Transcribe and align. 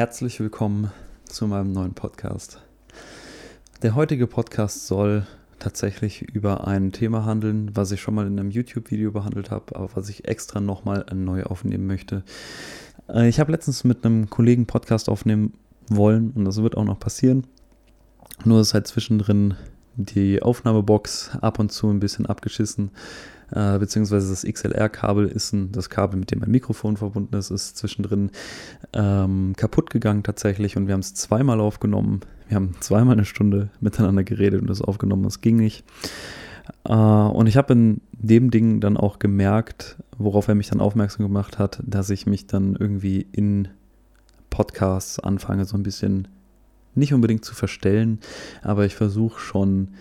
herzlich 0.00 0.40
willkommen 0.40 0.90
zu 1.26 1.46
meinem 1.46 1.72
neuen 1.72 1.92
Podcast. 1.92 2.58
Der 3.82 3.94
heutige 3.94 4.26
Podcast 4.26 4.86
soll 4.86 5.26
tatsächlich 5.58 6.22
über 6.22 6.66
ein 6.66 6.90
Thema 6.92 7.26
handeln, 7.26 7.72
was 7.74 7.92
ich 7.92 8.00
schon 8.00 8.14
mal 8.14 8.26
in 8.26 8.40
einem 8.40 8.50
YouTube-Video 8.50 9.12
behandelt 9.12 9.50
habe, 9.50 9.76
aber 9.76 9.90
was 9.94 10.08
ich 10.08 10.26
extra 10.26 10.58
nochmal 10.58 11.04
neu 11.14 11.42
aufnehmen 11.42 11.86
möchte. 11.86 12.24
Äh, 13.10 13.28
ich 13.28 13.40
habe 13.40 13.52
letztens 13.52 13.84
mit 13.84 14.02
einem 14.06 14.30
Kollegen 14.30 14.64
Podcast 14.64 15.10
aufnehmen 15.10 15.52
wollen 15.90 16.30
und 16.30 16.46
das 16.46 16.62
wird 16.62 16.78
auch 16.78 16.84
noch 16.84 16.98
passieren. 16.98 17.46
Nur 18.46 18.62
ist 18.62 18.72
halt 18.72 18.86
zwischendrin 18.86 19.52
die 20.04 20.42
Aufnahmebox 20.42 21.32
ab 21.40 21.58
und 21.58 21.72
zu 21.72 21.88
ein 21.88 22.00
bisschen 22.00 22.26
abgeschissen 22.26 22.90
äh, 23.52 23.78
beziehungsweise 23.78 24.30
das 24.30 24.44
XLR-Kabel 24.44 25.26
ist 25.26 25.52
ein, 25.52 25.72
das 25.72 25.90
Kabel, 25.90 26.18
mit 26.18 26.30
dem 26.30 26.40
mein 26.40 26.50
Mikrofon 26.50 26.96
verbunden 26.96 27.34
ist, 27.36 27.50
ist 27.50 27.76
zwischendrin 27.76 28.30
ähm, 28.92 29.54
kaputt 29.56 29.90
gegangen 29.90 30.22
tatsächlich 30.22 30.76
und 30.76 30.86
wir 30.86 30.94
haben 30.94 31.00
es 31.00 31.14
zweimal 31.14 31.60
aufgenommen. 31.60 32.20
Wir 32.48 32.56
haben 32.56 32.74
zweimal 32.80 33.14
eine 33.14 33.24
Stunde 33.24 33.70
miteinander 33.80 34.24
geredet 34.24 34.60
und 34.60 34.68
das 34.68 34.82
aufgenommen, 34.82 35.24
das 35.24 35.40
ging 35.40 35.56
nicht. 35.56 35.84
Äh, 36.84 36.92
und 36.92 37.46
ich 37.48 37.56
habe 37.56 37.72
in 37.72 38.00
dem 38.12 38.50
Ding 38.50 38.80
dann 38.80 38.96
auch 38.96 39.18
gemerkt, 39.18 39.96
worauf 40.16 40.46
er 40.46 40.54
mich 40.54 40.68
dann 40.68 40.80
aufmerksam 40.80 41.26
gemacht 41.26 41.58
hat, 41.58 41.82
dass 41.84 42.10
ich 42.10 42.26
mich 42.26 42.46
dann 42.46 42.76
irgendwie 42.76 43.26
in 43.32 43.68
Podcasts 44.48 45.18
anfange, 45.18 45.64
so 45.64 45.76
ein 45.76 45.82
bisschen 45.82 46.28
nicht 46.94 47.14
unbedingt 47.14 47.44
zu 47.44 47.54
verstellen, 47.54 48.18
aber 48.62 48.84
ich 48.84 48.94
versuche 48.94 49.40
schon 49.40 49.94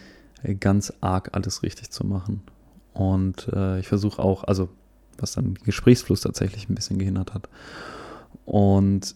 ganz 0.60 0.94
arg 1.02 1.30
alles 1.34 1.64
richtig 1.64 1.92
zu 1.92 2.06
machen. 2.06 2.42
Und 2.94 3.50
äh, 3.54 3.80
ich 3.80 3.88
versuche 3.88 4.22
auch, 4.22 4.44
also 4.44 4.70
was 5.18 5.34
dann 5.34 5.54
den 5.54 5.64
Gesprächsfluss 5.66 6.22
tatsächlich 6.22 6.70
ein 6.70 6.76
bisschen 6.76 6.98
gehindert 6.98 7.34
hat. 7.34 7.50
Und 8.46 9.16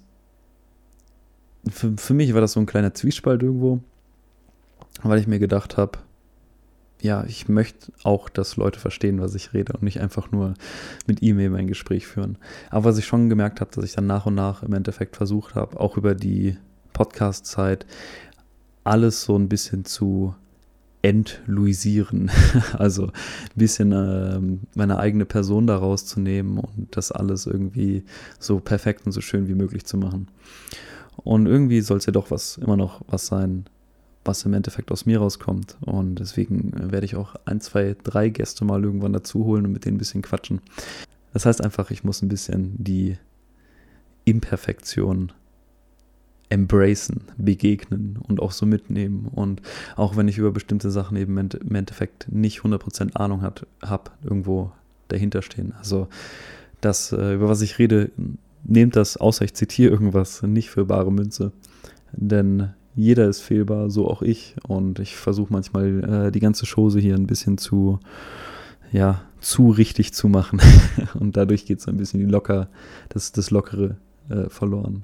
für, 1.69 1.93
für 1.97 2.13
mich 2.13 2.33
war 2.33 2.41
das 2.41 2.53
so 2.53 2.59
ein 2.59 2.65
kleiner 2.65 2.93
Zwiespalt 2.93 3.41
irgendwo, 3.41 3.79
weil 5.01 5.19
ich 5.19 5.27
mir 5.27 5.39
gedacht 5.39 5.77
habe, 5.77 5.99
ja, 7.01 7.25
ich 7.25 7.49
möchte 7.49 7.91
auch, 8.03 8.29
dass 8.29 8.55
Leute 8.55 8.79
verstehen, 8.79 9.19
was 9.19 9.35
ich 9.35 9.53
rede 9.53 9.73
und 9.73 9.83
nicht 9.83 9.99
einfach 9.99 10.31
nur 10.31 10.53
mit 11.05 11.21
E-Mail 11.21 11.49
mein 11.49 11.67
Gespräch 11.67 12.07
führen. 12.07 12.37
Aber 12.69 12.85
was 12.85 12.97
ich 12.97 13.05
schon 13.05 13.29
gemerkt 13.29 13.59
habe, 13.59 13.71
dass 13.71 13.83
ich 13.83 13.93
dann 13.93 14.07
nach 14.07 14.25
und 14.25 14.35
nach 14.35 14.63
im 14.63 14.73
Endeffekt 14.73 15.17
versucht 15.17 15.55
habe, 15.55 15.79
auch 15.79 15.97
über 15.97 16.15
die 16.15 16.57
Podcast-Zeit 16.93 17.85
alles 18.83 19.23
so 19.23 19.37
ein 19.37 19.49
bisschen 19.49 19.85
zu 19.85 20.35
entluisieren. 21.01 22.31
Also 22.77 23.07
ein 23.07 23.11
bisschen 23.55 23.91
äh, 23.91 24.39
meine 24.75 24.97
eigene 24.97 25.25
Person 25.25 25.67
daraus 25.67 26.05
zu 26.05 26.19
nehmen 26.19 26.57
und 26.57 26.95
das 26.95 27.11
alles 27.11 27.45
irgendwie 27.45 28.03
so 28.39 28.59
perfekt 28.59 29.05
und 29.05 29.11
so 29.11 29.21
schön 29.21 29.47
wie 29.47 29.53
möglich 29.53 29.85
zu 29.85 29.97
machen. 29.97 30.27
Und 31.17 31.45
irgendwie 31.45 31.81
soll 31.81 31.97
es 31.97 32.05
ja 32.05 32.11
doch 32.11 32.31
was, 32.31 32.57
immer 32.57 32.77
noch 32.77 33.01
was 33.07 33.27
sein, 33.27 33.65
was 34.25 34.45
im 34.45 34.53
Endeffekt 34.53 34.91
aus 34.91 35.05
mir 35.05 35.19
rauskommt. 35.19 35.77
Und 35.81 36.15
deswegen 36.15 36.91
werde 36.91 37.05
ich 37.05 37.15
auch 37.15 37.35
ein, 37.45 37.61
zwei, 37.61 37.95
drei 38.03 38.29
Gäste 38.29 38.65
mal 38.65 38.83
irgendwann 38.83 39.13
dazu 39.13 39.45
holen 39.45 39.65
und 39.65 39.73
mit 39.73 39.85
denen 39.85 39.95
ein 39.95 39.99
bisschen 39.99 40.21
quatschen. 40.21 40.61
Das 41.33 41.45
heißt 41.45 41.63
einfach, 41.63 41.91
ich 41.91 42.03
muss 42.03 42.21
ein 42.21 42.29
bisschen 42.29 42.75
die 42.77 43.17
Imperfektion 44.25 45.31
embracen, 46.53 47.21
begegnen 47.35 48.19
und 48.27 48.39
auch 48.39 48.51
so 48.51 48.67
mitnehmen. 48.67 49.27
Und 49.33 49.61
auch 49.95 50.15
wenn 50.15 50.27
ich 50.27 50.37
über 50.37 50.51
bestimmte 50.51 50.91
Sachen 50.91 51.17
eben 51.17 51.35
im 51.37 51.75
Endeffekt 51.75 52.31
nicht 52.31 52.59
100% 52.59 53.15
Ahnung 53.15 53.41
habe, 53.41 54.11
irgendwo 54.23 54.71
dahinter 55.07 55.41
stehen. 55.41 55.73
Also 55.79 56.07
das, 56.79 57.11
äh, 57.11 57.33
über 57.33 57.49
was 57.49 57.61
ich 57.61 57.79
rede, 57.79 58.11
nehmt 58.63 58.95
das, 58.95 59.17
außer 59.17 59.43
ich 59.43 59.55
zitiere 59.55 59.91
irgendwas, 59.91 60.43
nicht 60.43 60.69
für 60.69 60.85
bare 60.85 61.11
Münze. 61.11 61.51
Denn 62.11 62.69
jeder 62.95 63.27
ist 63.27 63.41
fehlbar, 63.41 63.89
so 63.89 64.07
auch 64.07 64.21
ich. 64.21 64.55
Und 64.67 64.99
ich 64.99 65.15
versuche 65.15 65.51
manchmal 65.51 66.27
äh, 66.27 66.31
die 66.31 66.39
ganze 66.39 66.67
Chose 66.67 66.99
hier 66.99 67.15
ein 67.15 67.25
bisschen 67.25 67.57
zu, 67.57 67.99
ja, 68.91 69.23
zu 69.41 69.71
richtig 69.71 70.13
zu 70.13 70.29
machen. 70.29 70.61
und 71.15 71.35
dadurch 71.35 71.65
geht 71.65 71.81
so 71.81 71.89
ein 71.89 71.97
bisschen 71.97 72.19
die 72.19 72.27
locker, 72.27 72.69
das, 73.09 73.31
das 73.31 73.49
Lockere 73.49 73.97
äh, 74.29 74.49
verloren 74.49 75.03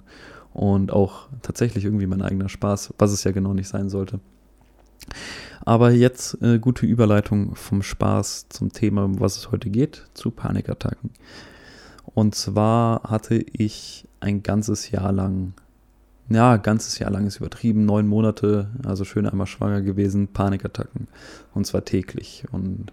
und 0.53 0.91
auch 0.91 1.27
tatsächlich 1.41 1.85
irgendwie 1.85 2.07
mein 2.07 2.21
eigener 2.21 2.49
Spaß, 2.49 2.93
was 2.97 3.11
es 3.11 3.23
ja 3.23 3.31
genau 3.31 3.53
nicht 3.53 3.67
sein 3.67 3.89
sollte. 3.89 4.19
Aber 5.65 5.91
jetzt 5.91 6.41
äh, 6.41 6.59
gute 6.59 6.85
Überleitung 6.85 7.55
vom 7.55 7.83
Spaß 7.83 8.49
zum 8.49 8.71
Thema, 8.71 9.05
um 9.05 9.19
was 9.19 9.37
es 9.37 9.51
heute 9.51 9.69
geht, 9.69 10.07
zu 10.13 10.31
Panikattacken. 10.31 11.11
Und 12.05 12.35
zwar 12.35 13.03
hatte 13.03 13.35
ich 13.35 14.07
ein 14.19 14.41
ganzes 14.43 14.91
Jahr 14.91 15.11
lang, 15.11 15.53
ja, 16.29 16.57
ganzes 16.57 16.99
Jahr 16.99 17.11
lang 17.11 17.27
ist 17.27 17.37
übertrieben, 17.37 17.85
neun 17.85 18.07
Monate, 18.07 18.69
also 18.83 19.05
schön 19.05 19.27
einmal 19.27 19.47
schwanger 19.47 19.81
gewesen, 19.81 20.27
Panikattacken. 20.27 21.07
Und 21.53 21.65
zwar 21.67 21.85
täglich. 21.85 22.45
Und 22.51 22.91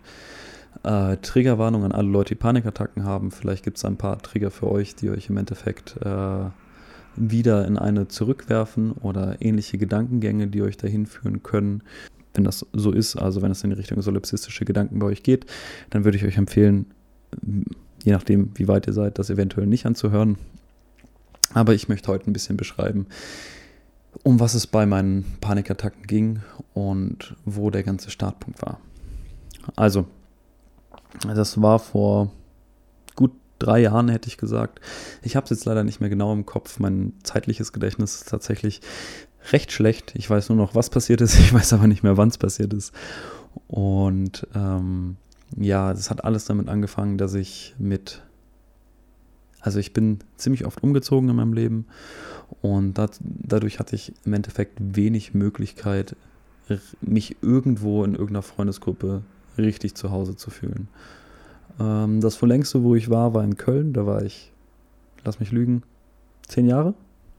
äh, 0.83 1.17
Triggerwarnung 1.19 1.85
an 1.85 1.93
alle 1.93 2.09
Leute, 2.09 2.35
die 2.35 2.41
Panikattacken 2.41 3.05
haben. 3.05 3.31
Vielleicht 3.31 3.65
gibt 3.65 3.79
es 3.79 3.85
ein 3.85 3.97
paar 3.97 4.19
Trigger 4.19 4.51
für 4.51 4.71
euch, 4.71 4.95
die 4.95 5.11
euch 5.11 5.29
im 5.31 5.37
Endeffekt 5.37 5.97
äh, 6.03 6.51
wieder 7.17 7.67
in 7.67 7.79
eine 7.79 8.09
zurückwerfen 8.09 8.93
oder 8.93 9.37
ähnliche 9.41 9.79
Gedankengänge, 9.79 10.49
die 10.49 10.63
euch 10.63 10.77
dahin 10.77 11.07
führen 11.07 11.43
können. 11.43 11.83
Wenn 12.35 12.45
das 12.45 12.67
so 12.73 12.93
ist, 12.93 13.17
also 13.17 13.43
wenn 13.43 13.51
es 13.51 13.65
in 13.65 13.71
die 13.71 13.77
Richtung 13.77 14.03
solipsistische 14.03 14.65
Gedanken 14.65 14.99
bei 14.99 15.07
euch 15.07 15.23
geht, 15.23 15.47
dann 15.91 16.05
würde 16.05 16.19
ich 16.19 16.25
euch 16.25 16.37
empfehlen, 16.37 16.87
je 18.05 18.13
nachdem, 18.13 18.51
wie 18.55 18.69
weit 18.69 18.87
ihr 18.87 18.93
seid, 18.93 19.19
das 19.19 19.31
eventuell 19.31 19.67
nicht 19.67 19.87
anzuhören. 19.87 20.37
Aber 21.55 21.75
ich 21.75 21.89
möchte 21.89 22.09
heute 22.09 22.31
ein 22.31 22.33
bisschen 22.33 22.57
beschreiben, 22.57 23.07
um 24.23 24.41
was 24.41 24.55
es 24.55 24.67
bei 24.67 24.87
meinen 24.87 25.25
Panikattacken 25.41 26.03
ging 26.07 26.41
und 26.75 27.35
wo 27.45 27.71
der 27.71 27.83
ganze 27.83 28.11
Startpunkt 28.11 28.61
war. 28.63 28.81
Also, 29.75 30.07
das 31.23 31.61
war 31.63 31.79
vor 31.79 32.31
drei 33.59 33.81
Jahren, 33.81 34.09
hätte 34.09 34.29
ich 34.29 34.37
gesagt. 34.37 34.81
Ich 35.23 35.37
habe 35.37 35.45
es 35.45 35.51
jetzt 35.51 35.65
leider 35.65 35.85
nicht 35.85 36.01
mehr 36.01 36.11
genau 36.11 36.33
im 36.33 36.47
Kopf. 36.47 36.79
Mein 36.79 37.13
zeitliches 37.23 37.73
Gedächtnis 37.73 38.17
ist 38.17 38.29
tatsächlich 38.29 38.81
recht 39.53 39.73
schlecht. 39.73 40.13
Ich 40.17 40.29
weiß 40.29 40.49
nur 40.49 40.59
noch, 40.59 40.75
was 40.75 40.91
passiert 40.91 41.21
ist. 41.21 41.39
Ich 41.39 41.53
weiß 41.53 41.73
aber 41.73 41.87
nicht 41.87 42.03
mehr, 42.03 42.17
wann 42.17 42.29
es 42.29 42.39
passiert 42.39 42.73
ist. 42.73 42.93
Und 43.69 44.47
ähm, 44.55 45.17
ja, 45.57 45.93
es 45.93 46.11
hat 46.11 46.25
alles 46.25 46.45
damit 46.45 46.69
angefangen, 46.69 47.19
dass 47.19 47.35
ich 47.35 47.75
mit, 47.79 48.23
also 49.61 49.79
ich 49.79 49.93
bin 49.93 50.19
ziemlich 50.37 50.67
oft 50.67 50.83
umgezogen 50.83 51.29
in 51.29 51.37
meinem 51.37 51.53
Leben 51.53 51.87
und 52.63 52.95
dat, 52.95 53.19
dadurch 53.21 53.79
hatte 53.79 53.97
ich 53.97 54.13
im 54.25 54.35
Endeffekt 54.35 54.79
wenig 54.79 55.35
Möglichkeit, 55.35 56.17
mich 57.01 57.37
irgendwo 57.43 58.05
in 58.05 58.13
irgendeiner 58.13 58.43
Freundesgruppe 58.43 59.23
richtig 59.57 59.95
zu 59.95 60.11
Hause 60.11 60.37
zu 60.37 60.51
fühlen. 60.51 60.89
Ähm, 61.81 62.21
das 62.21 62.37
vorlängste, 62.37 62.83
wo 62.83 62.95
ich 62.95 63.11
war, 63.11 63.35
war 63.35 63.45
in 63.45 63.57
Köln. 63.57 63.93
Da 63.93 64.07
war 64.07 64.23
ich, 64.23 64.53
lass 65.25 65.41
mich 65.41 65.53
lügen, 65.53 65.83
zehn 66.47 66.67
Jahre. 66.67 66.95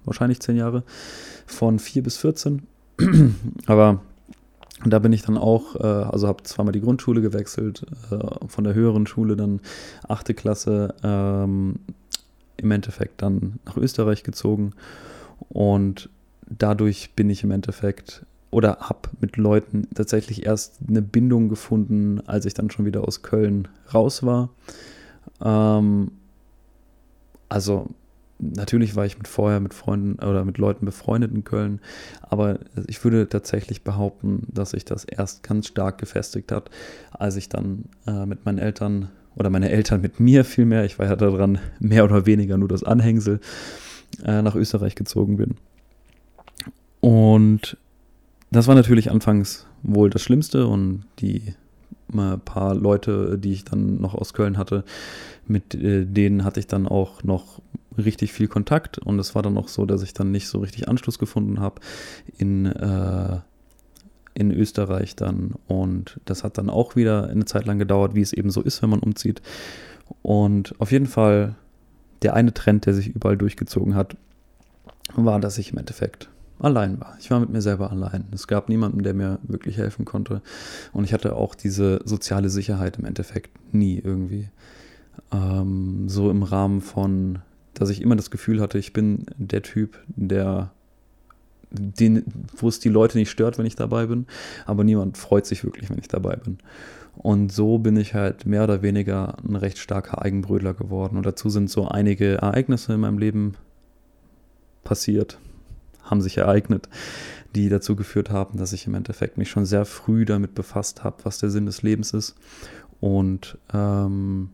Wahrscheinlich 0.06 0.40
zehn 0.40 0.58
Jahre. 0.58 0.84
Von 1.46 1.80
vier 1.80 2.04
bis 2.04 2.18
14. 2.18 2.64
Aber 3.66 4.02
da 4.86 5.00
bin 5.00 5.12
ich 5.12 5.24
dann 5.24 5.38
auch, 5.38 5.76
äh, 5.76 5.84
also 5.84 6.28
habe 6.28 6.44
zweimal 6.44 6.72
die 6.72 6.82
Grundschule 6.82 7.22
gewechselt, 7.22 7.86
äh, 8.12 8.48
von 8.48 8.64
der 8.64 8.74
höheren 8.74 9.08
Schule 9.08 9.36
dann 9.36 9.60
achte 10.08 10.34
Klasse, 10.34 10.94
ähm, 11.04 11.80
im 12.58 12.72
Endeffekt 12.72 13.22
dann 13.22 13.60
nach 13.66 13.78
Österreich 13.78 14.24
gezogen. 14.24 14.74
Und 15.50 16.10
dadurch 16.48 17.14
bin 17.16 17.30
ich 17.30 17.44
im 17.44 17.52
Endeffekt 17.52 18.26
oder 18.52 18.78
habe 18.80 19.10
mit 19.20 19.38
Leuten 19.38 19.88
tatsächlich 19.94 20.46
erst 20.46 20.80
eine 20.88 21.02
Bindung 21.02 21.50
gefunden, 21.50 22.22
als 22.26 22.46
ich 22.46 22.54
dann 22.54 22.70
schon 22.70 22.86
wieder 22.86 23.08
aus 23.08 23.22
Köln 23.22 23.68
raus 23.94 24.24
war. 24.24 24.50
Ähm, 25.44 26.12
also 27.50 27.90
natürlich 28.40 28.96
war 28.96 29.06
ich 29.06 29.18
mit 29.18 29.28
vorher 29.28 29.60
mit 29.60 29.74
Freunden 29.74 30.24
oder 30.24 30.46
mit 30.46 30.58
Leuten 30.58 30.86
befreundet 30.86 31.32
in 31.34 31.44
Köln, 31.44 31.80
aber 32.22 32.60
ich 32.88 33.04
würde 33.04 33.28
tatsächlich 33.28 33.84
behaupten, 33.84 34.48
dass 34.54 34.72
sich 34.72 34.86
das 34.86 35.06
erst 35.06 35.44
ganz 35.44 35.68
stark 35.68 35.98
gefestigt 35.98 36.52
hat, 36.52 36.70
als 37.12 37.36
ich 37.36 37.50
dann 37.50 37.86
äh, 38.06 38.26
mit 38.26 38.46
meinen 38.46 38.60
Eltern 38.60 39.10
oder 39.36 39.50
meine 39.50 39.70
Eltern 39.70 40.02
mit 40.02 40.20
mir 40.20 40.46
vielmehr, 40.46 40.86
ich 40.86 40.98
war 41.00 41.06
ja 41.06 41.16
daran 41.16 41.60
mehr 41.80 42.04
oder 42.04 42.26
weniger 42.26 42.58
nur 42.58 42.68
das 42.68 42.84
Anhängsel, 42.84 43.40
äh, 44.24 44.42
nach 44.42 44.56
Österreich 44.56 44.96
gezogen 44.96 45.38
bin. 45.38 45.56
Und 47.00 47.78
das 48.52 48.68
war 48.68 48.76
natürlich 48.76 49.12
anfangs 49.12 49.66
wohl 49.84 50.10
das 50.10 50.22
Schlimmste 50.22 50.68
und 50.68 51.06
die 51.20 51.54
paar 52.46 52.74
Leute, 52.74 53.38
die 53.38 53.52
ich 53.52 53.66
dann 53.66 54.00
noch 54.00 54.16
aus 54.16 54.34
Köln 54.34 54.58
hatte, 54.58 54.86
mit 55.46 55.76
äh, 55.76 56.06
denen 56.06 56.44
hatte 56.44 56.60
ich 56.60 56.68
dann 56.68 56.88
auch 56.88 57.24
noch 57.24 57.62
richtig 57.98 58.32
viel 58.32 58.48
Kontakt 58.48 58.98
und 58.98 59.20
es 59.20 59.36
war 59.36 59.42
dann 59.42 59.58
auch 59.58 59.68
so, 59.68 59.86
dass 59.86 60.04
ich 60.04 60.14
dann 60.14 60.32
nicht 60.32 60.48
so 60.48 60.60
richtig 60.60 60.88
Anschluss 60.88 61.20
gefunden 61.20 61.60
habe 61.60 61.82
in, 62.38 62.66
äh, 62.66 63.40
in 64.36 64.52
Österreich 64.52 65.16
dann 65.16 65.56
und 65.68 66.20
das 66.26 66.44
hat 66.44 66.58
dann 66.58 66.70
auch 66.70 66.96
wieder 66.96 67.28
eine 67.28 67.46
Zeit 67.46 67.66
lang 67.66 67.80
gedauert, 67.80 68.16
wie 68.16 68.22
es 68.22 68.34
eben 68.34 68.52
so 68.52 68.62
ist, 68.62 68.82
wenn 68.82 68.90
man 68.90 69.00
umzieht 69.00 69.42
und 70.22 70.80
auf 70.80 70.92
jeden 70.92 71.08
Fall 71.08 71.56
der 72.22 72.36
eine 72.36 72.54
Trend, 72.54 72.86
der 72.86 72.94
sich 72.94 73.08
überall 73.08 73.38
durchgezogen 73.38 73.96
hat, 73.96 74.16
war, 75.16 75.40
dass 75.40 75.58
ich 75.58 75.72
im 75.72 75.78
Endeffekt 75.78 76.30
allein 76.60 77.00
war. 77.00 77.16
Ich 77.20 77.30
war 77.32 77.40
mit 77.40 77.50
mir 77.50 77.62
selber 77.62 77.92
allein. 77.92 78.26
Es 78.32 78.48
gab 78.48 78.70
niemanden, 78.70 79.04
der 79.04 79.14
mir 79.14 79.40
wirklich 79.44 79.78
helfen 79.78 80.06
konnte. 80.06 80.42
Und 80.94 81.04
ich 81.04 81.14
hatte 81.14 81.36
auch 81.36 81.56
diese 81.56 82.02
soziale 82.06 82.50
Sicherheit 82.50 82.98
im 82.98 83.06
Endeffekt 83.06 83.52
nie 83.74 84.00
irgendwie. 84.00 84.50
Ähm, 85.32 86.08
so 86.10 86.30
im 86.30 86.44
Rahmen 86.44 86.82
von, 86.82 87.40
dass 87.74 87.90
ich 87.90 88.02
immer 88.02 88.16
das 88.16 88.32
Gefühl 88.32 88.62
hatte, 88.62 88.78
ich 88.78 88.94
bin 88.94 89.26
der 89.38 89.62
Typ, 89.62 90.00
der 90.16 90.72
den, 91.70 92.24
wo 92.56 92.70
es 92.70 92.80
die 92.80 92.90
Leute 92.90 93.18
nicht 93.18 93.30
stört, 93.30 93.58
wenn 93.58 93.66
ich 93.66 93.76
dabei 93.76 94.06
bin, 94.06 94.26
aber 94.66 94.86
niemand 94.86 95.18
freut 95.18 95.46
sich 95.46 95.66
wirklich, 95.66 95.90
wenn 95.90 96.00
ich 96.00 96.08
dabei 96.08 96.38
bin. 96.38 96.60
Und 97.18 97.52
so 97.52 97.80
bin 97.80 97.98
ich 97.98 98.14
halt 98.14 98.46
mehr 98.46 98.64
oder 98.64 98.82
weniger 98.84 99.38
ein 99.44 99.56
recht 99.56 99.80
starker 99.80 100.22
Eigenbrödler 100.22 100.74
geworden. 100.74 101.18
Und 101.18 101.26
dazu 101.26 101.50
sind 101.50 101.70
so 101.70 101.88
einige 101.88 102.36
Ereignisse 102.36 102.94
in 102.94 103.00
meinem 103.00 103.18
Leben 103.18 103.56
passiert, 104.84 105.40
haben 106.10 106.22
sich 106.22 106.38
ereignet, 106.38 106.90
die 107.56 107.70
dazu 107.70 107.96
geführt 107.96 108.30
haben, 108.30 108.58
dass 108.58 108.74
ich 108.74 108.88
im 108.88 108.96
Endeffekt 108.96 109.38
mich 109.38 109.50
schon 109.50 109.66
sehr 109.66 109.86
früh 109.86 110.26
damit 110.26 110.56
befasst 110.56 111.04
habe, 111.04 111.18
was 111.24 111.40
der 111.40 111.50
Sinn 111.50 111.66
des 111.66 111.82
Lebens 111.82 112.14
ist. 112.14 112.36
Und 113.00 113.58
ähm, 113.74 114.50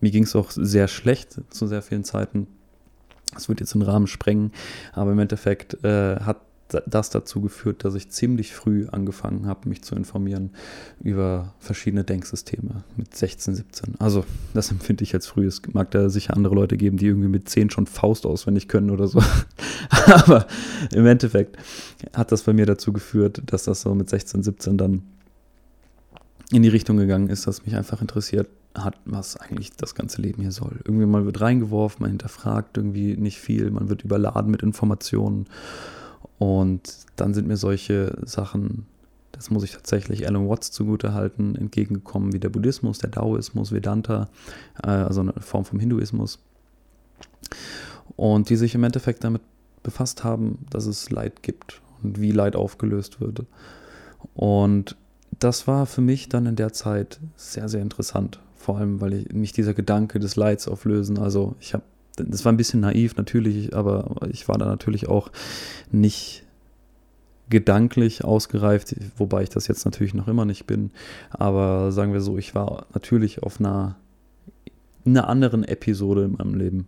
mir 0.00 0.10
ging 0.10 0.24
es 0.24 0.34
auch 0.34 0.50
sehr 0.50 0.88
schlecht 0.88 1.40
zu 1.50 1.66
sehr 1.66 1.82
vielen 1.82 2.04
Zeiten. 2.04 2.46
Das 3.34 3.48
wird 3.48 3.60
jetzt 3.60 3.74
den 3.74 3.82
Rahmen 3.82 4.06
sprengen, 4.06 4.52
aber 4.92 5.12
im 5.12 5.18
Endeffekt 5.18 5.82
äh, 5.84 6.20
hat 6.20 6.40
das 6.86 7.10
dazu 7.10 7.40
geführt, 7.40 7.84
dass 7.84 7.94
ich 7.94 8.10
ziemlich 8.10 8.52
früh 8.54 8.86
angefangen 8.90 9.46
habe, 9.46 9.68
mich 9.68 9.82
zu 9.82 9.94
informieren 9.94 10.50
über 11.02 11.54
verschiedene 11.58 12.04
Denksysteme 12.04 12.84
mit 12.96 13.14
16, 13.14 13.54
17. 13.54 13.94
Also 13.98 14.24
das 14.54 14.70
empfinde 14.70 15.04
ich 15.04 15.14
als 15.14 15.26
früh. 15.26 15.46
Es 15.46 15.62
mag 15.72 15.90
da 15.90 16.08
sicher 16.08 16.36
andere 16.36 16.54
Leute 16.54 16.76
geben, 16.76 16.96
die 16.96 17.06
irgendwie 17.06 17.28
mit 17.28 17.48
10 17.48 17.70
schon 17.70 17.86
Faust 17.86 18.26
auswendig 18.26 18.68
können 18.68 18.90
oder 18.90 19.08
so. 19.08 19.22
Aber 19.90 20.46
im 20.92 21.06
Endeffekt 21.06 21.56
hat 22.14 22.32
das 22.32 22.42
bei 22.42 22.52
mir 22.52 22.66
dazu 22.66 22.92
geführt, 22.92 23.42
dass 23.46 23.64
das 23.64 23.82
so 23.82 23.94
mit 23.94 24.08
16, 24.08 24.42
17 24.42 24.78
dann 24.78 25.02
in 26.50 26.62
die 26.62 26.68
Richtung 26.68 26.96
gegangen 26.96 27.28
ist, 27.28 27.46
dass 27.46 27.64
mich 27.64 27.76
einfach 27.76 28.00
interessiert 28.00 28.48
hat, 28.74 28.96
was 29.04 29.36
eigentlich 29.36 29.72
das 29.72 29.94
ganze 29.94 30.22
Leben 30.22 30.42
hier 30.42 30.52
soll. 30.52 30.80
Irgendwie 30.84 31.06
man 31.06 31.24
wird 31.24 31.40
reingeworfen, 31.40 32.02
man 32.02 32.10
hinterfragt 32.10 32.76
irgendwie 32.76 33.16
nicht 33.16 33.38
viel, 33.38 33.70
man 33.70 33.88
wird 33.88 34.02
überladen 34.02 34.50
mit 34.50 34.62
Informationen 34.62 35.46
und 36.38 36.98
dann 37.16 37.34
sind 37.34 37.46
mir 37.46 37.56
solche 37.56 38.16
Sachen, 38.24 38.86
das 39.32 39.50
muss 39.50 39.64
ich 39.64 39.72
tatsächlich 39.72 40.26
Alan 40.26 40.48
Watts 40.48 40.70
zugute 40.70 41.14
halten, 41.14 41.54
entgegengekommen, 41.54 42.32
wie 42.32 42.40
der 42.40 42.48
Buddhismus, 42.48 42.98
der 42.98 43.10
Daoismus, 43.10 43.72
Vedanta, 43.72 44.28
äh, 44.82 44.88
also 44.88 45.20
eine 45.20 45.32
Form 45.34 45.64
vom 45.64 45.78
Hinduismus. 45.78 46.38
Und 48.16 48.50
die 48.50 48.56
sich 48.56 48.74
im 48.74 48.84
Endeffekt 48.84 49.24
damit 49.24 49.42
befasst 49.82 50.24
haben, 50.24 50.66
dass 50.70 50.86
es 50.86 51.10
Leid 51.10 51.42
gibt 51.42 51.80
und 52.02 52.20
wie 52.20 52.32
Leid 52.32 52.56
aufgelöst 52.56 53.20
wird. 53.20 53.44
Und 54.34 54.96
das 55.38 55.66
war 55.66 55.86
für 55.86 56.00
mich 56.00 56.28
dann 56.28 56.46
in 56.46 56.56
der 56.56 56.72
Zeit 56.72 57.20
sehr, 57.36 57.68
sehr 57.68 57.82
interessant. 57.82 58.40
Vor 58.56 58.78
allem, 58.78 59.00
weil 59.00 59.12
ich, 59.14 59.32
mich 59.32 59.52
dieser 59.52 59.74
Gedanke 59.74 60.20
des 60.20 60.36
Leids 60.36 60.68
auflösen, 60.68 61.18
also 61.18 61.56
ich 61.58 61.74
habe 61.74 61.84
das 62.28 62.44
war 62.44 62.52
ein 62.52 62.56
bisschen 62.56 62.80
naiv 62.80 63.16
natürlich, 63.16 63.74
aber 63.74 64.16
ich 64.30 64.48
war 64.48 64.58
da 64.58 64.66
natürlich 64.66 65.08
auch 65.08 65.30
nicht 65.90 66.44
gedanklich 67.48 68.24
ausgereift, 68.24 68.94
wobei 69.18 69.42
ich 69.42 69.50
das 69.50 69.68
jetzt 69.68 69.84
natürlich 69.84 70.14
noch 70.14 70.26
immer 70.26 70.44
nicht 70.44 70.66
bin. 70.66 70.90
Aber 71.30 71.92
sagen 71.92 72.12
wir 72.12 72.22
so, 72.22 72.38
ich 72.38 72.54
war 72.54 72.86
natürlich 72.94 73.42
auf 73.42 73.60
einer, 73.60 73.96
einer 75.04 75.28
anderen 75.28 75.64
Episode 75.64 76.24
in 76.24 76.32
meinem 76.32 76.54
Leben. 76.54 76.86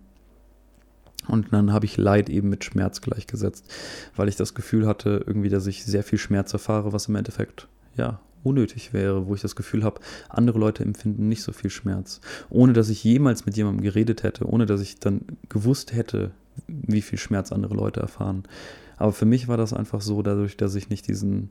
Und 1.29 1.53
dann 1.53 1.73
habe 1.73 1.87
ich 1.87 1.97
Leid 1.97 2.29
eben 2.31 2.49
mit 2.49 2.65
Schmerz 2.65 3.01
gleichgesetzt, 3.01 3.71
weil 4.17 4.29
ich 4.29 4.37
das 4.37 4.55
Gefühl 4.55 4.87
hatte, 4.87 5.23
irgendwie, 5.27 5.49
dass 5.49 5.67
ich 5.67 5.85
sehr 5.85 6.03
viel 6.03 6.19
Schmerz 6.19 6.53
erfahre, 6.53 6.93
was 6.93 7.09
im 7.09 7.17
Endeffekt 7.17 7.69
ja 7.97 8.21
unnötig 8.45 8.93
wäre, 8.93 9.27
wo 9.27 9.35
ich 9.35 9.41
das 9.41 9.57
Gefühl 9.57 9.83
habe, 9.83 10.01
andere 10.29 10.59
Leute 10.59 10.85
empfinden 10.85 11.29
nicht 11.29 11.43
so 11.43 11.53
viel 11.53 11.71
Schmerz. 11.71 12.21
Ohne 12.51 12.73
dass 12.73 12.89
ich 12.89 13.03
jemals 13.03 13.47
mit 13.47 13.57
jemandem 13.57 13.83
geredet 13.83 14.23
hätte, 14.23 14.47
ohne 14.47 14.67
dass 14.67 14.81
ich 14.81 15.01
dann 15.01 15.23
gewusst 15.49 15.93
hätte, 15.93 16.33
wie 16.67 17.03
viel 17.03 17.19
Schmerz 17.19 17.53
andere 17.53 17.75
Leute 17.75 18.01
erfahren. 18.01 18.45
Aber 18.97 19.13
für 19.13 19.27
mich 19.27 19.49
war 19.49 19.57
das 19.57 19.73
einfach 19.73 20.01
so, 20.01 20.23
dadurch, 20.23 20.57
dass 20.57 20.75
ich 20.75 20.89
nicht 20.89 21.09
diesen, 21.09 21.51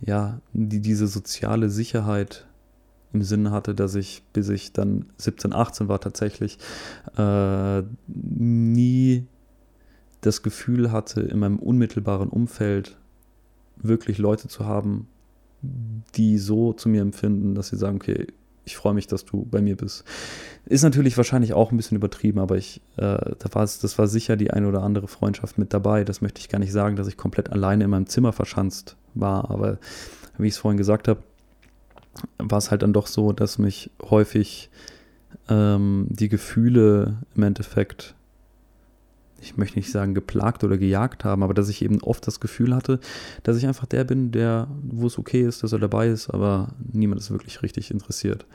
ja, 0.00 0.40
die, 0.52 0.80
diese 0.80 1.06
soziale 1.06 1.70
Sicherheit 1.70 2.46
im 3.12 3.22
Sinne 3.22 3.50
hatte, 3.50 3.74
dass 3.74 3.94
ich, 3.94 4.22
bis 4.32 4.48
ich 4.50 4.72
dann 4.72 5.06
17, 5.16 5.54
18 5.54 5.88
war, 5.88 6.00
tatsächlich 6.00 6.58
äh, 7.16 7.82
nie 8.06 9.26
das 10.20 10.42
Gefühl 10.42 10.92
hatte, 10.92 11.22
in 11.22 11.38
meinem 11.38 11.58
unmittelbaren 11.58 12.28
Umfeld 12.28 12.98
wirklich 13.76 14.18
Leute 14.18 14.48
zu 14.48 14.66
haben, 14.66 15.08
die 15.62 16.38
so 16.38 16.72
zu 16.72 16.88
mir 16.88 17.02
empfinden, 17.02 17.54
dass 17.54 17.68
sie 17.68 17.76
sagen, 17.76 17.96
okay, 17.96 18.26
ich 18.64 18.76
freue 18.76 18.94
mich, 18.94 19.06
dass 19.06 19.24
du 19.24 19.46
bei 19.50 19.62
mir 19.62 19.76
bist. 19.76 20.04
Ist 20.66 20.82
natürlich 20.82 21.16
wahrscheinlich 21.16 21.54
auch 21.54 21.72
ein 21.72 21.76
bisschen 21.76 21.96
übertrieben, 21.96 22.38
aber 22.38 22.56
ich, 22.56 22.82
äh, 22.96 23.34
da 23.38 23.48
war 23.52 23.62
es, 23.62 23.78
das 23.78 23.98
war 23.98 24.06
sicher 24.06 24.36
die 24.36 24.50
eine 24.50 24.68
oder 24.68 24.82
andere 24.82 25.08
Freundschaft 25.08 25.56
mit 25.56 25.72
dabei. 25.72 26.04
Das 26.04 26.20
möchte 26.20 26.40
ich 26.40 26.50
gar 26.50 26.58
nicht 26.58 26.72
sagen, 26.72 26.96
dass 26.96 27.08
ich 27.08 27.16
komplett 27.16 27.50
alleine 27.50 27.84
in 27.84 27.90
meinem 27.90 28.06
Zimmer 28.06 28.32
verschanzt 28.32 28.96
war, 29.14 29.50
aber 29.50 29.78
wie 30.36 30.46
ich 30.46 30.54
es 30.54 30.58
vorhin 30.58 30.76
gesagt 30.76 31.08
habe, 31.08 31.22
war 32.38 32.58
es 32.58 32.70
halt 32.70 32.82
dann 32.82 32.92
doch 32.92 33.06
so, 33.06 33.32
dass 33.32 33.58
mich 33.58 33.90
häufig 34.02 34.70
ähm, 35.48 36.06
die 36.10 36.28
Gefühle 36.28 37.18
im 37.34 37.42
Endeffekt 37.42 38.14
ich 39.40 39.56
möchte 39.56 39.78
nicht 39.78 39.90
sagen 39.90 40.14
geplagt 40.14 40.64
oder 40.64 40.78
gejagt 40.78 41.24
haben, 41.24 41.42
aber 41.42 41.54
dass 41.54 41.68
ich 41.68 41.82
eben 41.82 42.02
oft 42.02 42.26
das 42.26 42.40
Gefühl 42.40 42.74
hatte, 42.74 42.98
dass 43.42 43.56
ich 43.56 43.66
einfach 43.66 43.86
der 43.86 44.04
bin, 44.04 44.32
der, 44.32 44.68
wo 44.82 45.06
es 45.06 45.18
okay 45.18 45.42
ist, 45.42 45.62
dass 45.62 45.72
er 45.72 45.78
dabei 45.78 46.08
ist, 46.08 46.30
aber 46.30 46.74
niemand 46.92 47.20
ist 47.20 47.30
wirklich 47.30 47.62
richtig 47.62 47.90
interessiert. 47.90 48.46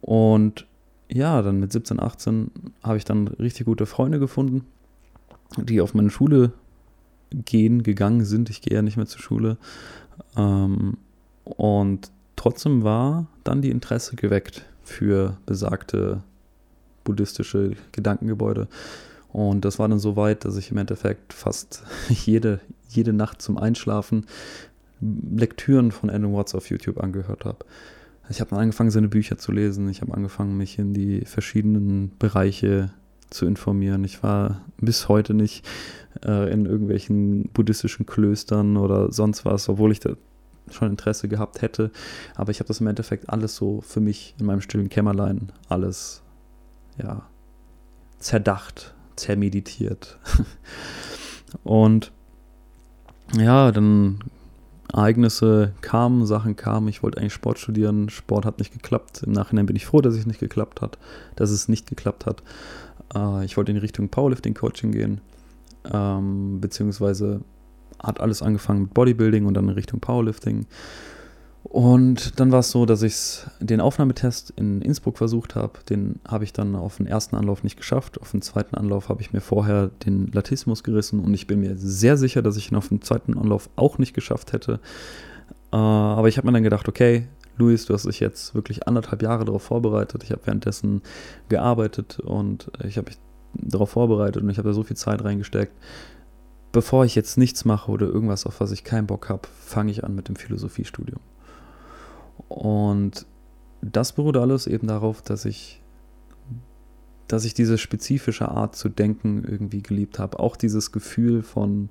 Und 0.00 0.66
ja, 1.08 1.42
dann 1.42 1.60
mit 1.60 1.72
17, 1.72 2.00
18 2.00 2.50
habe 2.82 2.96
ich 2.96 3.04
dann 3.04 3.28
richtig 3.28 3.66
gute 3.66 3.86
Freunde 3.86 4.18
gefunden, 4.18 4.64
die 5.56 5.80
auf 5.80 5.94
meine 5.94 6.10
Schule 6.10 6.52
gehen, 7.30 7.82
gegangen 7.82 8.24
sind. 8.24 8.50
Ich 8.50 8.62
gehe 8.62 8.74
ja 8.74 8.82
nicht 8.82 8.96
mehr 8.96 9.06
zur 9.06 9.20
Schule. 9.20 9.58
Ähm, 10.36 10.96
und 11.44 12.10
trotzdem 12.34 12.82
war 12.82 13.26
dann 13.44 13.62
die 13.62 13.70
Interesse 13.70 14.16
geweckt 14.16 14.64
für 14.82 15.36
besagte 15.46 16.22
buddhistische 17.04 17.72
Gedankengebäude. 17.92 18.68
Und 19.36 19.66
das 19.66 19.78
war 19.78 19.86
dann 19.86 19.98
so 19.98 20.16
weit, 20.16 20.46
dass 20.46 20.56
ich 20.56 20.70
im 20.70 20.78
Endeffekt 20.78 21.34
fast 21.34 21.82
jede, 22.08 22.58
jede 22.88 23.12
Nacht 23.12 23.42
zum 23.42 23.58
Einschlafen 23.58 24.24
Lektüren 25.02 25.92
von 25.92 26.08
Andrew 26.08 26.34
Watts 26.34 26.54
auf 26.54 26.70
YouTube 26.70 26.98
angehört 26.98 27.44
habe. 27.44 27.58
Ich 28.30 28.40
habe 28.40 28.56
angefangen, 28.56 28.90
seine 28.90 29.08
Bücher 29.08 29.36
zu 29.36 29.52
lesen. 29.52 29.90
Ich 29.90 30.00
habe 30.00 30.14
angefangen, 30.14 30.56
mich 30.56 30.78
in 30.78 30.94
die 30.94 31.20
verschiedenen 31.26 32.12
Bereiche 32.18 32.92
zu 33.28 33.44
informieren. 33.44 34.04
Ich 34.04 34.22
war 34.22 34.62
bis 34.80 35.06
heute 35.06 35.34
nicht 35.34 35.66
äh, 36.24 36.50
in 36.50 36.64
irgendwelchen 36.64 37.50
buddhistischen 37.52 38.06
Klöstern 38.06 38.78
oder 38.78 39.12
sonst 39.12 39.44
was, 39.44 39.68
obwohl 39.68 39.92
ich 39.92 40.00
da 40.00 40.14
schon 40.70 40.88
Interesse 40.88 41.28
gehabt 41.28 41.60
hätte. 41.60 41.90
Aber 42.36 42.52
ich 42.52 42.60
habe 42.60 42.68
das 42.68 42.80
im 42.80 42.86
Endeffekt 42.86 43.28
alles 43.28 43.54
so 43.54 43.82
für 43.82 44.00
mich 44.00 44.34
in 44.40 44.46
meinem 44.46 44.62
stillen 44.62 44.88
Kämmerlein 44.88 45.52
alles 45.68 46.22
ja 46.96 47.28
zerdacht 48.18 48.95
zermeditiert. 49.16 50.18
Und 51.64 52.12
ja, 53.36 53.72
dann 53.72 54.20
Ereignisse 54.92 55.72
kamen, 55.80 56.26
Sachen 56.26 56.56
kamen. 56.56 56.88
Ich 56.88 57.02
wollte 57.02 57.18
eigentlich 57.18 57.32
Sport 57.32 57.58
studieren. 57.58 58.08
Sport 58.08 58.44
hat 58.44 58.58
nicht 58.58 58.72
geklappt. 58.72 59.22
Im 59.24 59.32
Nachhinein 59.32 59.66
bin 59.66 59.76
ich 59.76 59.86
froh, 59.86 60.00
dass 60.00 60.14
es 60.14 60.26
nicht 60.26 60.40
geklappt 60.40 60.80
hat, 60.80 60.98
dass 61.34 61.50
es 61.50 61.68
nicht 61.68 61.86
geklappt 61.86 62.26
hat. 62.26 62.42
Äh, 63.14 63.44
ich 63.44 63.56
wollte 63.56 63.72
in 63.72 63.78
Richtung 63.78 64.08
Powerlifting-Coaching 64.08 64.92
gehen, 64.92 65.20
ähm, 65.92 66.60
beziehungsweise 66.60 67.40
hat 68.02 68.20
alles 68.20 68.42
angefangen 68.42 68.82
mit 68.82 68.94
Bodybuilding 68.94 69.46
und 69.46 69.54
dann 69.54 69.68
in 69.68 69.74
Richtung 69.74 70.00
Powerlifting. 70.00 70.66
Und 71.76 72.40
dann 72.40 72.52
war 72.52 72.60
es 72.60 72.70
so, 72.70 72.86
dass 72.86 73.02
ich 73.02 73.44
den 73.60 73.82
Aufnahmetest 73.82 74.48
in 74.56 74.80
Innsbruck 74.80 75.18
versucht 75.18 75.56
habe. 75.56 75.80
Den 75.90 76.20
habe 76.26 76.42
ich 76.42 76.54
dann 76.54 76.74
auf 76.74 76.96
den 76.96 77.06
ersten 77.06 77.36
Anlauf 77.36 77.64
nicht 77.64 77.76
geschafft. 77.76 78.18
Auf 78.18 78.30
den 78.30 78.40
zweiten 78.40 78.76
Anlauf 78.76 79.10
habe 79.10 79.20
ich 79.20 79.34
mir 79.34 79.42
vorher 79.42 79.88
den 80.06 80.28
Latismus 80.28 80.84
gerissen 80.84 81.20
und 81.20 81.34
ich 81.34 81.46
bin 81.46 81.60
mir 81.60 81.76
sehr 81.76 82.16
sicher, 82.16 82.40
dass 82.40 82.56
ich 82.56 82.72
ihn 82.72 82.76
auf 82.76 82.88
dem 82.88 83.02
zweiten 83.02 83.36
Anlauf 83.36 83.68
auch 83.76 83.98
nicht 83.98 84.14
geschafft 84.14 84.54
hätte. 84.54 84.80
Äh, 85.70 85.76
aber 85.76 86.28
ich 86.28 86.38
habe 86.38 86.46
mir 86.46 86.54
dann 86.54 86.62
gedacht, 86.62 86.88
okay, 86.88 87.28
Luis, 87.58 87.84
du 87.84 87.92
hast 87.92 88.06
dich 88.06 88.20
jetzt 88.20 88.54
wirklich 88.54 88.88
anderthalb 88.88 89.20
Jahre 89.20 89.44
darauf 89.44 89.64
vorbereitet. 89.64 90.24
Ich 90.24 90.30
habe 90.30 90.46
währenddessen 90.46 91.02
gearbeitet 91.50 92.20
und 92.20 92.70
ich 92.84 92.96
habe 92.96 93.10
mich 93.10 93.18
darauf 93.52 93.90
vorbereitet 93.90 94.42
und 94.42 94.48
ich 94.48 94.56
habe 94.56 94.68
da 94.68 94.72
so 94.72 94.82
viel 94.82 94.96
Zeit 94.96 95.22
reingesteckt. 95.22 95.74
Bevor 96.72 97.04
ich 97.04 97.14
jetzt 97.14 97.36
nichts 97.36 97.66
mache 97.66 97.92
oder 97.92 98.06
irgendwas, 98.06 98.46
auf 98.46 98.60
was 98.60 98.72
ich 98.72 98.82
keinen 98.82 99.06
Bock 99.06 99.28
habe, 99.28 99.42
fange 99.60 99.90
ich 99.90 100.04
an 100.04 100.14
mit 100.14 100.28
dem 100.28 100.36
Philosophiestudium. 100.36 101.20
Und 102.48 103.26
das 103.82 104.12
beruht 104.12 104.36
alles 104.36 104.66
eben 104.66 104.86
darauf, 104.86 105.22
dass 105.22 105.44
ich 105.44 105.82
dass 107.28 107.44
ich 107.44 107.54
diese 107.54 107.76
spezifische 107.76 108.48
Art 108.48 108.76
zu 108.76 108.88
denken 108.88 109.44
irgendwie 109.44 109.82
geliebt 109.82 110.18
habe. 110.18 110.38
Auch 110.38 110.56
dieses 110.56 110.92
Gefühl 110.92 111.42
von, 111.42 111.88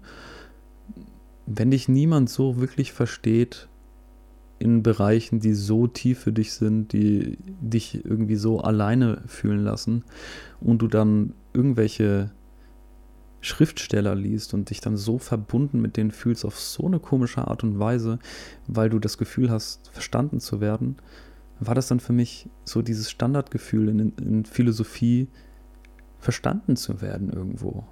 wenn 1.45 1.71
dich 1.71 1.89
niemand 1.89 2.29
so 2.29 2.59
wirklich 2.59 2.93
versteht, 2.93 3.67
in 4.57 4.83
Bereichen, 4.83 5.41
die 5.41 5.53
so 5.53 5.87
tief 5.87 6.19
für 6.19 6.31
dich 6.31 6.53
sind, 6.53 6.93
die 6.93 7.37
dich 7.59 8.05
irgendwie 8.05 8.37
so 8.37 8.61
alleine 8.61 9.21
fühlen 9.27 9.63
lassen 9.63 10.05
und 10.61 10.81
du 10.81 10.87
dann 10.87 11.33
irgendwelche 11.53 12.31
Schriftsteller 13.41 14.15
liest 14.15 14.53
und 14.53 14.69
dich 14.69 14.81
dann 14.81 14.97
so 14.97 15.17
verbunden 15.17 15.81
mit 15.81 15.97
denen 15.97 16.11
fühlst 16.11 16.45
auf 16.45 16.59
so 16.59 16.85
eine 16.85 16.99
komische 16.99 17.47
Art 17.47 17.63
und 17.63 17.79
Weise, 17.79 18.19
weil 18.67 18.89
du 18.89 18.99
das 18.99 19.17
Gefühl 19.17 19.49
hast, 19.49 19.89
verstanden 19.89 20.39
zu 20.39 20.61
werden, 20.61 20.97
war 21.59 21.75
das 21.75 21.87
dann 21.87 21.99
für 21.99 22.13
mich 22.13 22.49
so 22.63 22.81
dieses 22.81 23.09
Standardgefühl 23.09 23.89
in, 23.89 24.13
in 24.17 24.45
Philosophie, 24.45 25.27
verstanden 26.19 26.75
zu 26.75 27.01
werden 27.01 27.31
irgendwo. 27.31 27.85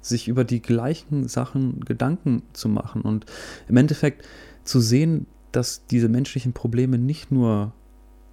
Sich 0.00 0.28
über 0.28 0.44
die 0.44 0.62
gleichen 0.62 1.28
Sachen 1.28 1.80
Gedanken 1.80 2.42
zu 2.54 2.68
machen 2.68 3.02
und 3.02 3.26
im 3.68 3.76
Endeffekt 3.76 4.26
zu 4.64 4.80
sehen, 4.80 5.26
dass 5.52 5.86
diese 5.86 6.08
menschlichen 6.08 6.54
Probleme 6.54 6.96
nicht 6.96 7.30
nur 7.30 7.74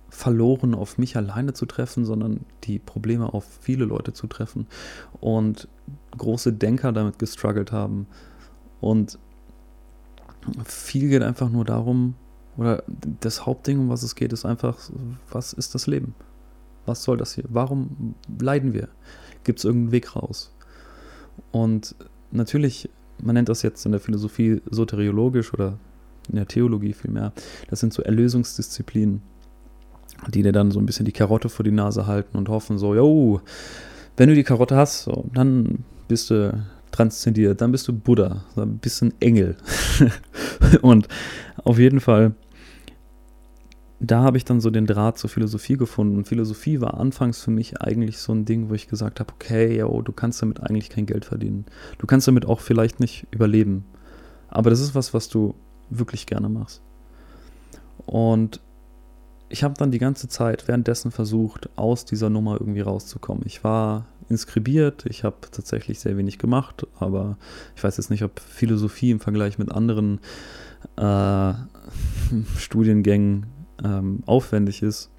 verloren 0.09 0.73
auf 0.73 0.97
mich 0.97 1.17
alleine 1.17 1.53
zu 1.53 1.65
treffen, 1.65 2.05
sondern 2.05 2.41
die 2.63 2.79
Probleme 2.79 3.33
auf 3.33 3.45
viele 3.61 3.85
Leute 3.85 4.13
zu 4.13 4.27
treffen 4.27 4.67
und 5.19 5.67
große 6.17 6.53
Denker 6.53 6.91
damit 6.91 7.19
gestruggelt 7.19 7.71
haben. 7.71 8.07
Und 8.79 9.19
viel 10.65 11.09
geht 11.09 11.23
einfach 11.23 11.49
nur 11.49 11.65
darum, 11.65 12.15
oder 12.57 12.83
das 13.19 13.45
Hauptding, 13.45 13.79
um 13.79 13.89
was 13.89 14.03
es 14.03 14.15
geht, 14.15 14.33
ist 14.33 14.45
einfach, 14.45 14.77
was 15.29 15.53
ist 15.53 15.75
das 15.75 15.87
Leben? 15.87 16.15
Was 16.85 17.03
soll 17.03 17.17
das 17.17 17.35
hier? 17.35 17.43
Warum 17.49 18.15
leiden 18.39 18.73
wir? 18.73 18.89
Gibt 19.43 19.59
es 19.59 19.65
irgendeinen 19.65 19.91
Weg 19.91 20.15
raus? 20.15 20.55
Und 21.51 21.95
natürlich, 22.31 22.89
man 23.21 23.35
nennt 23.35 23.49
das 23.49 23.61
jetzt 23.61 23.85
in 23.85 23.91
der 23.91 24.01
Philosophie 24.01 24.61
soteriologisch 24.69 25.53
oder 25.53 25.77
in 26.29 26.35
der 26.35 26.47
Theologie 26.47 26.93
vielmehr, 26.93 27.31
das 27.69 27.79
sind 27.79 27.93
so 27.93 28.01
Erlösungsdisziplinen, 28.01 29.21
die 30.29 30.43
dir 30.43 30.51
dann 30.51 30.71
so 30.71 30.79
ein 30.79 30.85
bisschen 30.85 31.05
die 31.05 31.11
Karotte 31.11 31.49
vor 31.49 31.63
die 31.63 31.71
Nase 31.71 32.07
halten 32.07 32.37
und 32.37 32.49
hoffen 32.49 32.77
so, 32.77 32.95
jo, 32.95 33.41
wenn 34.15 34.29
du 34.29 34.35
die 34.35 34.43
Karotte 34.43 34.75
hast, 34.75 35.03
so, 35.03 35.25
dann 35.33 35.83
bist 36.07 36.29
du 36.29 36.63
transzendiert, 36.91 37.61
dann 37.61 37.71
bist 37.71 37.87
du 37.87 37.93
Buddha, 37.93 38.43
dann 38.55 38.77
bist 38.77 39.01
du 39.01 39.07
ein 39.07 39.13
Engel. 39.19 39.57
und 40.81 41.07
auf 41.63 41.77
jeden 41.77 41.99
Fall 41.99 42.33
da 43.99 44.21
habe 44.21 44.37
ich 44.37 44.45
dann 44.45 44.61
so 44.61 44.69
den 44.69 44.85
Draht 44.85 45.17
zur 45.17 45.29
Philosophie 45.29 45.75
gefunden. 45.75 46.17
Und 46.17 46.27
Philosophie 46.27 46.81
war 46.81 46.99
anfangs 46.99 47.41
für 47.41 47.51
mich 47.51 47.81
eigentlich 47.81 48.19
so 48.19 48.31
ein 48.31 48.45
Ding, 48.45 48.69
wo 48.69 48.73
ich 48.73 48.87
gesagt 48.87 49.19
habe, 49.19 49.33
okay, 49.33 49.77
yo, 49.77 50.01
du 50.01 50.11
kannst 50.11 50.41
damit 50.41 50.61
eigentlich 50.61 50.89
kein 50.89 51.05
Geld 51.05 51.25
verdienen. 51.25 51.65
Du 51.97 52.05
kannst 52.05 52.27
damit 52.27 52.45
auch 52.45 52.59
vielleicht 52.59 52.99
nicht 52.99 53.25
überleben. 53.31 53.85
Aber 54.49 54.69
das 54.69 54.79
ist 54.79 54.93
was, 54.93 55.13
was 55.13 55.29
du 55.29 55.55
wirklich 55.89 56.27
gerne 56.27 56.47
machst. 56.47 56.81
Und 58.05 58.61
ich 59.49 59.63
habe 59.63 59.75
dann 59.77 59.91
die 59.91 59.99
ganze 59.99 60.27
Zeit 60.27 60.67
währenddessen 60.67 61.11
versucht, 61.11 61.69
aus 61.75 62.05
dieser 62.05 62.29
Nummer 62.29 62.57
irgendwie 62.59 62.81
rauszukommen. 62.81 63.43
Ich 63.45 63.63
war 63.63 64.05
inskribiert, 64.29 65.05
ich 65.05 65.23
habe 65.23 65.37
tatsächlich 65.51 65.99
sehr 65.99 66.17
wenig 66.17 66.37
gemacht, 66.37 66.85
aber 66.99 67.37
ich 67.75 67.83
weiß 67.83 67.97
jetzt 67.97 68.09
nicht, 68.09 68.23
ob 68.23 68.39
Philosophie 68.39 69.11
im 69.11 69.19
Vergleich 69.19 69.57
mit 69.57 69.71
anderen 69.71 70.19
äh, 70.97 71.53
Studiengängen 72.57 73.45
ähm, 73.83 74.23
aufwendig 74.25 74.83
ist. 74.83 75.09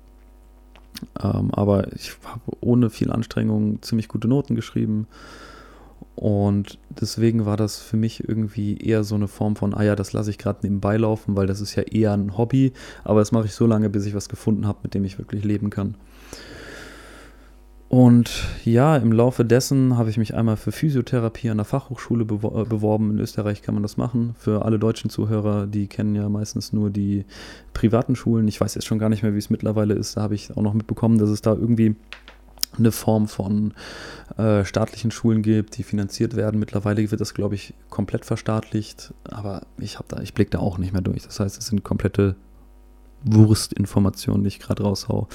Ähm, 1.23 1.50
aber 1.52 1.92
ich 1.94 2.16
habe 2.25 2.42
ohne 2.61 2.90
viel 2.90 3.11
Anstrengung 3.11 3.80
ziemlich 3.82 4.08
gute 4.08 4.28
Noten 4.28 4.54
geschrieben. 4.54 5.06
Und 6.18 6.80
deswegen 7.00 7.46
war 7.46 7.56
das 7.56 7.78
für 7.78 7.96
mich 7.96 8.28
irgendwie 8.28 8.76
eher 8.76 9.04
so 9.04 9.14
eine 9.14 9.28
Form 9.28 9.54
von, 9.54 9.72
ah 9.72 9.84
ja, 9.84 9.94
das 9.94 10.12
lasse 10.12 10.30
ich 10.30 10.38
gerade 10.38 10.58
nebenbei 10.62 10.96
laufen, 10.96 11.37
weil 11.37 11.46
das 11.46 11.60
ist 11.60 11.76
ja 11.76 11.84
eher 11.84 12.12
ein 12.12 12.37
Hobby, 12.37 12.72
aber 13.04 13.20
das 13.20 13.30
mache 13.30 13.46
ich 13.46 13.54
so 13.54 13.66
lange, 13.66 13.88
bis 13.88 14.04
ich 14.04 14.16
was 14.16 14.28
gefunden 14.28 14.66
habe, 14.66 14.80
mit 14.82 14.94
dem 14.94 15.04
ich 15.04 15.16
wirklich 15.18 15.44
leben 15.44 15.70
kann. 15.70 15.94
Und 17.88 18.48
ja, 18.64 18.96
im 18.96 19.12
Laufe 19.12 19.44
dessen 19.44 19.96
habe 19.96 20.10
ich 20.10 20.18
mich 20.18 20.34
einmal 20.34 20.56
für 20.56 20.72
Physiotherapie 20.72 21.50
an 21.50 21.58
der 21.58 21.64
Fachhochschule 21.64 22.25
äh, 22.25 22.64
beworben. 22.64 23.12
In 23.12 23.20
Österreich 23.20 23.62
kann 23.62 23.75
man 23.75 23.84
das 23.84 23.96
machen. 23.96 24.34
Für 24.37 24.64
alle 24.64 24.80
deutschen 24.80 25.10
Zuhörer, 25.10 25.68
die 25.68 25.87
kennen 25.87 26.16
ja 26.16 26.28
meistens 26.28 26.72
nur 26.72 26.90
die 26.90 27.26
privaten 27.75 28.16
Schulen. 28.16 28.48
Ich 28.48 28.60
weiß 28.60 28.75
jetzt 28.75 28.88
schon 28.88 28.98
gar 28.98 29.08
nicht 29.08 29.22
mehr, 29.22 29.34
wie 29.34 29.38
es 29.38 29.50
mittlerweile 29.50 29.94
ist. 29.94 30.16
Da 30.16 30.22
habe 30.22 30.34
ich 30.34 30.50
auch 30.56 30.62
noch 30.62 30.75
mitbekommen, 30.75 31.18
dass 31.18 31.30
es 31.30 31.42
da 31.42 31.52
irgendwie 31.52 31.94
eine 32.78 32.92
Form 32.92 33.28
von 33.28 33.75
äh, 34.37 34.64
staatlichen 34.64 35.11
Schulen 35.11 35.42
gibt, 35.42 35.76
die 35.76 35.82
finanziert 35.82 36.37
werden. 36.37 36.61
Mittlerweile 36.61 37.11
wird 37.11 37.20
das, 37.20 37.35
glaube 37.35 37.54
ich, 37.54 37.75
komplett 37.90 38.25
verstaatlicht. 38.25 39.12
Aber 39.25 39.62
ich 39.78 39.99
habe 39.99 40.08
da, 40.08 40.20
ich 40.20 40.35
blicke 40.35 40.50
da 40.50 40.58
auch 40.58 40.78
nicht 40.78 40.92
mehr 40.92 41.02
durch. 41.02 41.23
Das 41.23 41.40
heißt, 41.40 41.58
es 41.58 41.66
sind 41.66 41.85
komplette 41.85 42.37
Wurstinformationen, 43.25 44.42
die 44.42 44.49
ich 44.49 44.61
gerade 44.61 44.82
raushau. 44.82 45.28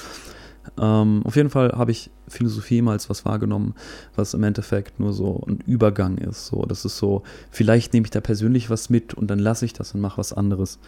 Ähm, 0.78 1.22
auf 1.24 1.36
jeden 1.36 1.50
Fall 1.50 1.72
habe 1.72 1.90
ich 1.90 2.10
Philosophie 2.26 2.80
mal 2.80 2.92
als 2.92 3.10
was 3.10 3.24
wahrgenommen, 3.24 3.74
was 4.16 4.34
im 4.34 4.42
Endeffekt 4.42 4.98
nur 4.98 5.12
so 5.12 5.42
ein 5.46 5.58
Übergang 5.66 6.18
ist. 6.18 6.46
So, 6.46 6.64
das 6.64 6.84
ist 6.84 6.96
so, 6.96 7.22
vielleicht 7.50 7.92
nehme 7.92 8.06
ich 8.06 8.10
da 8.10 8.20
persönlich 8.20 8.70
was 8.70 8.90
mit 8.90 9.14
und 9.14 9.28
dann 9.28 9.38
lasse 9.38 9.64
ich 9.66 9.72
das 9.72 9.94
und 9.94 10.00
mache 10.00 10.18
was 10.18 10.32
anderes. 10.32 10.78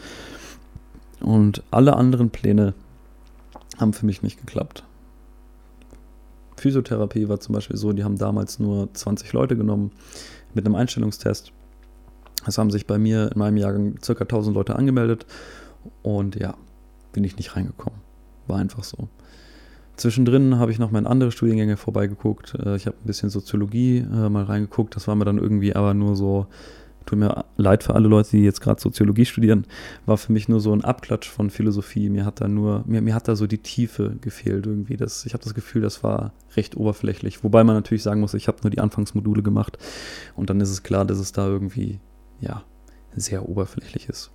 Und 1.21 1.63
alle 1.71 1.97
anderen 1.97 2.31
Pläne 2.31 2.75
haben 3.79 3.93
für 3.93 4.07
mich 4.07 4.23
nicht 4.23 4.41
geklappt. 4.41 4.85
Physiotherapie 6.57 7.29
war 7.29 7.41
zum 7.41 7.55
Beispiel 7.55 7.77
so, 7.77 7.93
die 7.93 8.05
haben 8.05 8.19
damals 8.19 8.59
nur 8.59 8.93
20 8.93 9.33
Leute 9.33 9.57
genommen 9.57 9.93
mit 10.55 10.65
einem 10.65 10.75
Einstellungstest. 10.75 11.53
Es 12.47 12.59
haben 12.59 12.71
sich 12.71 12.87
bei 12.87 12.99
mir 12.99 13.31
in 13.33 13.39
meinem 13.39 13.57
Jahrgang 13.57 13.97
ca. 13.97 14.13
1000 14.13 14.55
Leute 14.55 14.77
angemeldet 14.77 15.27
und 16.03 16.37
ja, 16.37 16.55
bin 17.13 17.25
ich 17.25 17.37
nicht 17.37 17.57
reingekommen. 17.57 18.01
War 18.47 18.59
einfach 18.59 18.85
so. 18.85 19.09
Zwischendrin 19.97 20.59
habe 20.59 20.71
ich 20.71 20.79
noch 20.79 20.91
mal 20.91 20.99
in 20.99 21.07
andere 21.07 21.33
Studiengänge 21.33 21.77
vorbeigeguckt. 21.77 22.55
Äh, 22.55 22.77
ich 22.77 22.87
habe 22.87 22.97
ein 22.97 23.07
bisschen 23.07 23.31
Soziologie 23.31 23.99
äh, 23.99 24.29
mal 24.29 24.45
reingeguckt. 24.45 24.95
Das 24.95 25.09
war 25.09 25.15
mir 25.15 25.25
dann 25.25 25.39
irgendwie 25.39 25.75
aber 25.75 25.95
nur 25.95 26.17
so, 26.17 26.47
tut 27.07 27.19
mir 27.19 27.45
leid 27.57 27.83
für 27.85 27.95
alle 27.95 28.09
Leute, 28.09 28.33
die 28.33 28.43
jetzt 28.43 28.61
gerade 28.61 28.81
Soziologie 28.81 29.25
studieren, 29.25 29.67
war 30.05 30.19
für 30.19 30.33
mich 30.33 30.49
nur 30.49 30.61
so 30.61 30.73
ein 30.73 30.85
Abklatsch 30.85 31.29
von 31.29 31.51
Philosophie. 31.51 32.11
Mir 32.11 32.27
hat 32.27 32.41
da 32.41 32.49
nur, 32.49 32.83
mir, 32.87 33.01
mir 33.01 33.15
hat 33.15 33.29
da 33.29 33.37
so 33.37 33.47
die 33.47 33.59
Tiefe 33.59 34.17
gefehlt 34.21 34.67
irgendwie. 34.67 34.97
Das, 34.97 35.25
ich 35.25 35.33
habe 35.33 35.45
das 35.45 35.55
Gefühl, 35.55 35.83
das 35.83 36.03
war 36.03 36.33
recht 36.57 36.77
oberflächlich. 36.77 37.43
Wobei 37.45 37.65
man 37.65 37.77
natürlich 37.77 38.03
sagen 38.03 38.21
muss, 38.21 38.35
ich 38.35 38.49
habe 38.49 38.59
nur 38.63 38.71
die 38.71 38.81
Anfangsmodule 38.81 39.43
gemacht 39.43 39.79
und 40.35 40.51
dann 40.51 40.61
ist 40.61 40.71
es 40.71 40.83
klar, 40.83 41.05
dass 41.05 41.19
es 41.19 41.33
da 41.33 41.47
irgendwie, 41.47 42.01
ja, 42.41 42.65
sehr 43.15 43.49
oberflächlich 43.49 44.09
ist. 44.09 44.31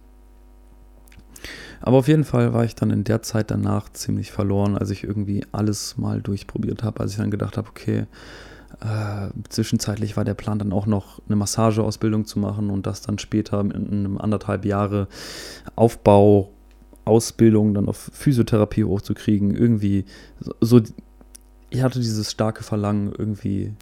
Aber 1.82 1.98
auf 1.98 2.08
jeden 2.08 2.24
Fall 2.24 2.54
war 2.54 2.64
ich 2.64 2.76
dann 2.76 2.92
in 2.92 3.04
der 3.04 3.22
Zeit 3.24 3.52
danach 3.52 3.90
ziemlich 3.90 4.32
verloren, 4.32 4.78
als 4.78 4.92
ich 4.92 5.04
irgendwie 5.04 5.46
alles 5.52 5.98
mal 5.98 6.22
durchprobiert 6.22 6.84
habe, 6.84 7.00
als 7.00 7.12
ich 7.12 7.18
dann 7.18 7.32
gedacht 7.32 7.58
habe, 7.58 7.70
okay, 7.70 8.06
äh, 8.82 9.30
zwischenzeitlich 9.50 10.18
war 10.18 10.26
der 10.26 10.34
Plan 10.34 10.58
dann 10.58 10.74
auch 10.74 10.88
noch 10.88 11.22
eine 11.28 11.36
Massageausbildung 11.36 12.26
zu 12.26 12.40
machen 12.40 12.72
und 12.72 12.88
das 12.88 13.02
dann 13.02 13.20
später 13.20 13.62
in 13.62 13.74
einem 13.74 14.18
anderthalb 14.18 14.66
Jahre 14.66 15.08
Aufbau, 15.76 16.52
Ausbildung 17.06 17.74
dann 17.74 17.88
auf 17.88 18.10
Physiotherapie 18.12 18.84
hochzukriegen. 18.84 19.56
Irgendwie 19.56 20.06
so, 20.62 20.82
ich 21.70 21.84
hatte 21.84 22.00
dieses 22.00 22.32
starke 22.32 22.64
Verlangen, 22.64 23.14
irgendwie 23.16 23.76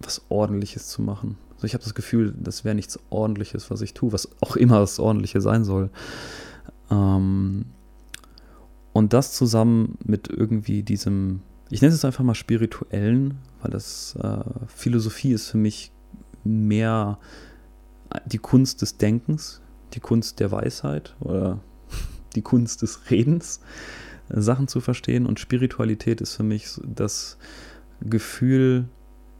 was 0.00 0.22
Ordentliches 0.28 0.88
zu 0.88 1.00
machen. 1.02 1.38
Also 1.54 1.66
ich 1.66 1.74
habe 1.74 1.84
das 1.84 1.94
Gefühl, 1.94 2.34
das 2.38 2.64
wäre 2.64 2.74
nichts 2.74 2.98
Ordentliches, 3.10 3.70
was 3.70 3.80
ich 3.82 3.94
tue, 3.94 4.12
was 4.12 4.28
auch 4.40 4.56
immer 4.56 4.80
das 4.80 4.98
Ordentliche 4.98 5.40
sein 5.40 5.64
soll. 5.64 5.90
Ähm, 6.90 7.66
und 8.92 9.12
das 9.12 9.32
zusammen 9.34 9.96
mit 10.04 10.28
irgendwie 10.28 10.82
diesem, 10.82 11.40
ich 11.70 11.82
nenne 11.82 11.94
es 11.94 12.04
einfach 12.04 12.24
mal 12.24 12.34
spirituellen, 12.34 13.38
weil 13.62 13.70
das 13.70 14.16
äh, 14.22 14.38
Philosophie 14.66 15.32
ist 15.32 15.48
für 15.48 15.58
mich 15.58 15.92
mehr 16.44 17.18
die 18.26 18.38
Kunst 18.38 18.82
des 18.82 18.96
Denkens, 18.96 19.60
die 19.94 20.00
Kunst 20.00 20.40
der 20.40 20.50
Weisheit 20.50 21.16
oder 21.20 21.60
die 22.34 22.42
Kunst 22.42 22.82
des 22.82 23.10
Redens, 23.10 23.60
äh, 24.28 24.40
Sachen 24.40 24.68
zu 24.68 24.80
verstehen. 24.80 25.26
Und 25.26 25.40
Spiritualität 25.40 26.20
ist 26.20 26.34
für 26.34 26.42
mich 26.42 26.68
das 26.84 27.38
Gefühl, 28.00 28.88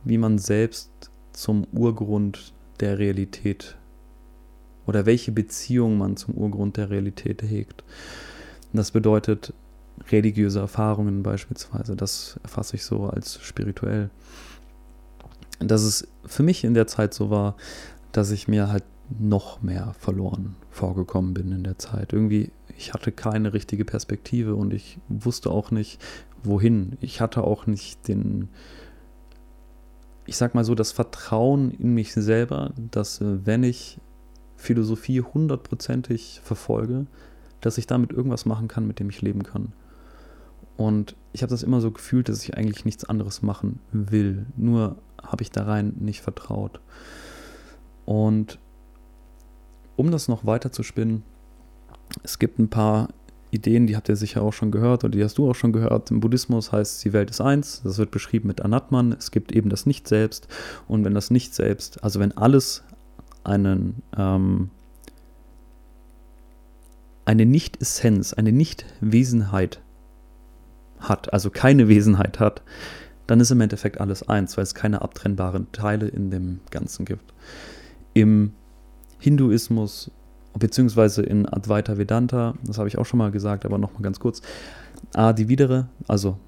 wie 0.05 0.19
man 0.19 0.39
selbst 0.39 0.91
zum 1.33 1.65
Urgrund 1.73 2.53
der 2.81 2.99
Realität 2.99 3.77
oder 4.87 5.07
welche 5.07 5.33
Beziehung 5.33 5.99
man 5.99 6.17
zum 6.17 6.35
Urgrund 6.35 6.77
der 6.77 6.91
Realität 6.91 7.43
hegt. 7.43 7.85
das 8.73 8.91
bedeutet 8.91 9.53
religiöse 10.11 10.61
Erfahrungen 10.61 11.23
beispielsweise, 11.23 11.97
das 11.97 12.39
erfasse 12.43 12.77
ich 12.77 12.85
so 12.85 13.05
als 13.07 13.41
spirituell. 13.43 14.11
Dass 15.59 15.83
es 15.83 16.09
für 16.25 16.43
mich 16.43 16.65
in 16.65 16.75
der 16.75 16.87
Zeit 16.87 17.15
so 17.15 17.31
war, 17.31 17.57
dass 18.13 18.31
ich 18.31 18.49
mir 18.49 18.69
halt 18.69 18.85
noch 19.19 19.63
mehr 19.63 19.95
verloren 19.99 20.57
vorgekommen 20.71 21.35
bin 21.35 21.53
in 21.53 21.65
der 21.65 21.79
Zeit. 21.79 22.13
Irgendwie, 22.13 22.51
ich 22.77 22.93
hatte 22.93 23.11
keine 23.11 23.53
richtige 23.55 23.85
Perspektive 23.85 24.55
und 24.55 24.73
ich 24.73 24.99
wusste 25.09 25.51
auch 25.51 25.71
nicht, 25.71 26.01
wohin. 26.43 26.97
Ich 27.01 27.21
hatte 27.21 27.43
auch 27.43 27.67
nicht 27.67 28.07
den, 28.07 28.49
ich 30.27 30.37
sag 30.37 30.55
mal 30.55 30.65
so, 30.65 30.75
das 30.75 30.93
Vertrauen 30.93 31.71
in 31.71 31.95
mich 31.95 32.13
selber, 32.13 32.73
dass 32.91 33.21
äh, 33.21 33.47
wenn 33.47 33.65
ich 33.65 33.99
Philosophie 34.57 35.21
hundertprozentig 35.21 36.41
verfolge, 36.45 37.07
dass 37.61 37.79
ich 37.79 37.87
damit 37.87 38.13
irgendwas 38.13 38.45
machen 38.45 38.69
kann, 38.69 38.87
mit 38.87 38.99
dem 38.99 39.11
ich 39.11 39.23
leben 39.23 39.43
kann. 39.43 39.73
Und 40.79 41.17
ich 41.33 41.43
habe 41.43 41.51
das 41.51 41.65
immer 41.65 41.81
so 41.81 41.91
gefühlt, 41.91 42.29
dass 42.29 42.45
ich 42.45 42.57
eigentlich 42.57 42.85
nichts 42.85 43.05
anderes 43.05 43.43
machen 43.43 43.81
will. 43.91 44.47
Nur 44.57 44.97
habe 45.21 45.43
ich 45.43 45.51
da 45.51 45.65
rein 45.65 45.95
nicht 45.99 46.21
vertraut. 46.21 46.81
Und 48.07 48.61
um 49.97 50.13
das 50.13 50.29
noch 50.29 50.47
weiter 50.47 50.71
zu 50.71 50.85
spinnen, 50.85 51.25
es 52.23 52.39
gibt 52.39 52.61
ein 52.61 52.71
paar 52.71 53.09
Ideen, 53.51 53.89
die 53.89 53.97
habt 53.97 54.09
ihr 54.09 54.15
sicher 54.15 54.41
auch 54.41 54.53
schon 54.53 54.71
gehört 54.71 55.03
oder 55.03 55.11
die 55.11 55.25
hast 55.25 55.37
du 55.37 55.51
auch 55.51 55.57
schon 55.57 55.73
gehört. 55.73 56.13
Im 56.13 56.21
Buddhismus 56.21 56.71
heißt 56.71 57.05
die 57.05 57.13
Welt 57.13 57.31
ist 57.31 57.41
eins. 57.41 57.83
Das 57.83 57.99
wird 57.99 58.13
beschrieben 58.13 58.47
mit 58.47 58.61
Anatman. 58.61 59.11
Es 59.19 59.33
gibt 59.33 59.51
eben 59.51 59.71
das 59.71 59.85
Nicht-Selbst. 59.85 60.47
Und 60.87 61.05
wenn 61.05 61.15
das 61.15 61.33
Nicht-Selbst, 61.33 62.05
also 62.05 62.21
wenn 62.21 62.37
alles 62.37 62.85
einen, 63.43 64.05
ähm, 64.17 64.71
eine 67.25 67.47
Nicht-Essenz, 67.47 68.33
eine 68.33 68.53
Nicht-Wesenheit 68.53 69.81
hat, 71.09 71.33
also 71.33 71.51
keine 71.51 71.89
Wesenheit 71.89 72.41
hat, 72.41 72.63
dann 73.27 73.41
ist 73.41 73.51
im 73.51 73.61
Endeffekt 73.61 74.01
alles 74.01 74.29
eins, 74.29 74.57
weil 74.57 74.65
es 74.65 74.75
keine 74.75 75.03
abtrennbaren 75.03 75.71
Teile 75.73 76.09
in 76.09 76.31
dem 76.31 76.61
Ganzen 76.71 77.05
gibt. 77.05 77.35
Im 78.15 78.53
Hinduismus 79.19 80.11
beziehungsweise 80.59 81.23
in 81.23 81.47
Advaita 81.47 81.99
Vedanta, 81.99 82.55
das 82.65 82.79
habe 82.79 82.89
ich 82.89 82.99
auch 82.99 83.07
schon 83.07 83.19
mal 83.19 83.31
gesagt, 83.31 83.65
aber 83.65 83.79
nochmal 83.79 84.03
ganz 84.03 84.19
kurz, 84.19 84.43
Adivide, 85.15 85.89
also 86.09 86.39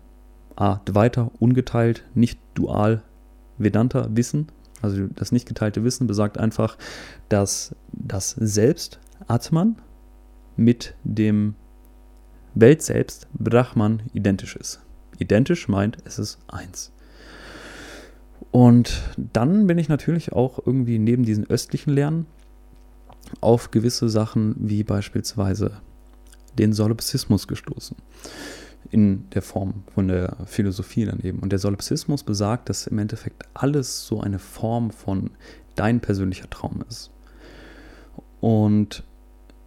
Advaita, 0.57 1.31
ungeteilt, 1.39 2.05
nicht 2.15 2.41
dual, 2.55 3.03
Vedanta, 3.59 4.09
Wissen, 4.11 4.49
also 4.83 5.07
das 5.15 5.33
nicht 5.33 5.47
geteilte 5.47 5.85
Wissen 5.85 6.07
besagt 6.07 6.39
einfach, 6.39 6.77
dass 7.29 7.75
das 7.93 8.31
Selbst, 8.31 8.99
Atman, 9.27 9.77
mit 10.57 10.95
dem 11.05 11.55
Welt 12.55 12.83
selbst, 12.83 13.29
Brahman, 13.33 14.03
identisch 14.13 14.57
ist. 14.57 14.81
Identisch 15.19 15.69
meint, 15.69 15.99
es 16.05 16.19
ist 16.19 16.39
eins. 16.49 16.93
Und 18.51 19.03
dann 19.17 19.67
bin 19.67 19.79
ich 19.79 19.89
natürlich 19.89 20.33
auch 20.33 20.59
irgendwie 20.65 20.99
neben 20.99 21.25
diesen 21.25 21.49
östlichen 21.49 21.93
Lernen 21.93 22.27
auf 23.41 23.71
gewisse 23.71 24.09
Sachen 24.09 24.57
wie 24.59 24.83
beispielsweise 24.83 25.73
den 26.59 26.73
Solipsismus 26.73 27.47
gestoßen. 27.47 27.97
In 28.91 29.31
der 29.31 29.43
Form 29.43 29.85
von 29.95 30.09
der 30.09 30.37
Philosophie 30.47 31.05
daneben. 31.05 31.39
Und 31.39 31.53
der 31.53 31.61
Solipsismus 31.61 32.25
besagt, 32.25 32.69
dass 32.69 32.89
im 32.89 32.99
Endeffekt 32.99 33.45
alles 33.55 34.07
so 34.07 34.21
eine 34.21 34.41
Form 34.41 34.91
von 34.91 35.31
dein 35.77 36.01
persönlicher 36.01 36.51
Traum 36.51 36.83
ist. 36.89 37.11
Und 38.41 39.05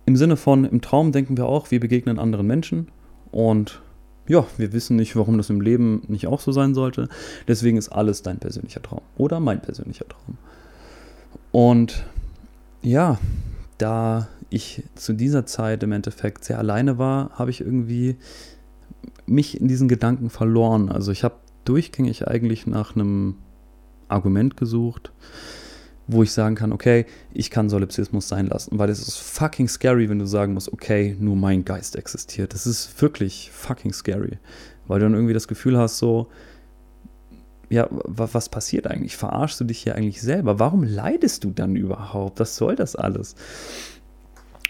im 0.05 0.15
Sinne 0.15 0.37
von, 0.37 0.65
im 0.65 0.81
Traum 0.81 1.11
denken 1.11 1.37
wir 1.37 1.45
auch, 1.45 1.71
wir 1.71 1.79
begegnen 1.79 2.19
anderen 2.19 2.47
Menschen 2.47 2.89
und 3.31 3.81
ja, 4.27 4.45
wir 4.57 4.71
wissen 4.71 4.95
nicht, 4.95 5.15
warum 5.15 5.37
das 5.37 5.49
im 5.49 5.61
Leben 5.61 6.03
nicht 6.07 6.27
auch 6.27 6.39
so 6.39 6.51
sein 6.51 6.73
sollte. 6.73 7.09
Deswegen 7.47 7.77
ist 7.77 7.89
alles 7.89 8.21
dein 8.21 8.39
persönlicher 8.39 8.81
Traum 8.81 9.01
oder 9.17 9.39
mein 9.39 9.61
persönlicher 9.61 10.07
Traum. 10.07 10.37
Und 11.51 12.05
ja, 12.81 13.19
da 13.77 14.27
ich 14.49 14.83
zu 14.95 15.13
dieser 15.13 15.45
Zeit 15.45 15.83
im 15.83 15.91
Endeffekt 15.91 16.45
sehr 16.45 16.59
alleine 16.59 16.97
war, 16.97 17.31
habe 17.31 17.51
ich 17.51 17.61
irgendwie 17.61 18.17
mich 19.25 19.59
in 19.59 19.67
diesen 19.67 19.87
Gedanken 19.87 20.29
verloren. 20.29 20.89
Also 20.89 21.11
ich 21.11 21.23
habe 21.23 21.35
durchgängig 21.65 22.27
eigentlich 22.27 22.67
nach 22.67 22.95
einem 22.95 23.35
Argument 24.07 24.57
gesucht, 24.57 25.11
wo 26.07 26.23
ich 26.23 26.31
sagen 26.31 26.55
kann, 26.55 26.71
okay, 26.71 27.05
ich 27.33 27.49
kann 27.49 27.69
Solipsismus 27.69 28.27
sein 28.27 28.47
lassen, 28.47 28.77
weil 28.77 28.89
es 28.89 28.99
ist 28.99 29.17
fucking 29.17 29.67
scary, 29.67 30.09
wenn 30.09 30.19
du 30.19 30.25
sagen 30.25 30.53
musst, 30.53 30.71
okay, 30.71 31.15
nur 31.19 31.35
mein 31.35 31.63
Geist 31.63 31.95
existiert. 31.95 32.53
Das 32.53 32.67
ist 32.67 33.01
wirklich 33.01 33.51
fucking 33.51 33.93
scary, 33.93 34.37
weil 34.87 34.99
du 34.99 35.05
dann 35.05 35.13
irgendwie 35.13 35.33
das 35.33 35.47
Gefühl 35.47 35.77
hast, 35.77 35.97
so, 35.97 36.27
ja, 37.69 37.87
was 37.89 38.49
passiert 38.49 38.87
eigentlich? 38.87 39.17
Verarschst 39.17 39.59
du 39.59 39.63
dich 39.63 39.79
hier 39.79 39.95
eigentlich 39.95 40.21
selber? 40.21 40.59
Warum 40.59 40.83
leidest 40.83 41.43
du 41.43 41.51
dann 41.51 41.75
überhaupt? 41.75 42.39
Was 42.39 42.55
soll 42.55 42.75
das 42.75 42.95
alles? 42.95 43.35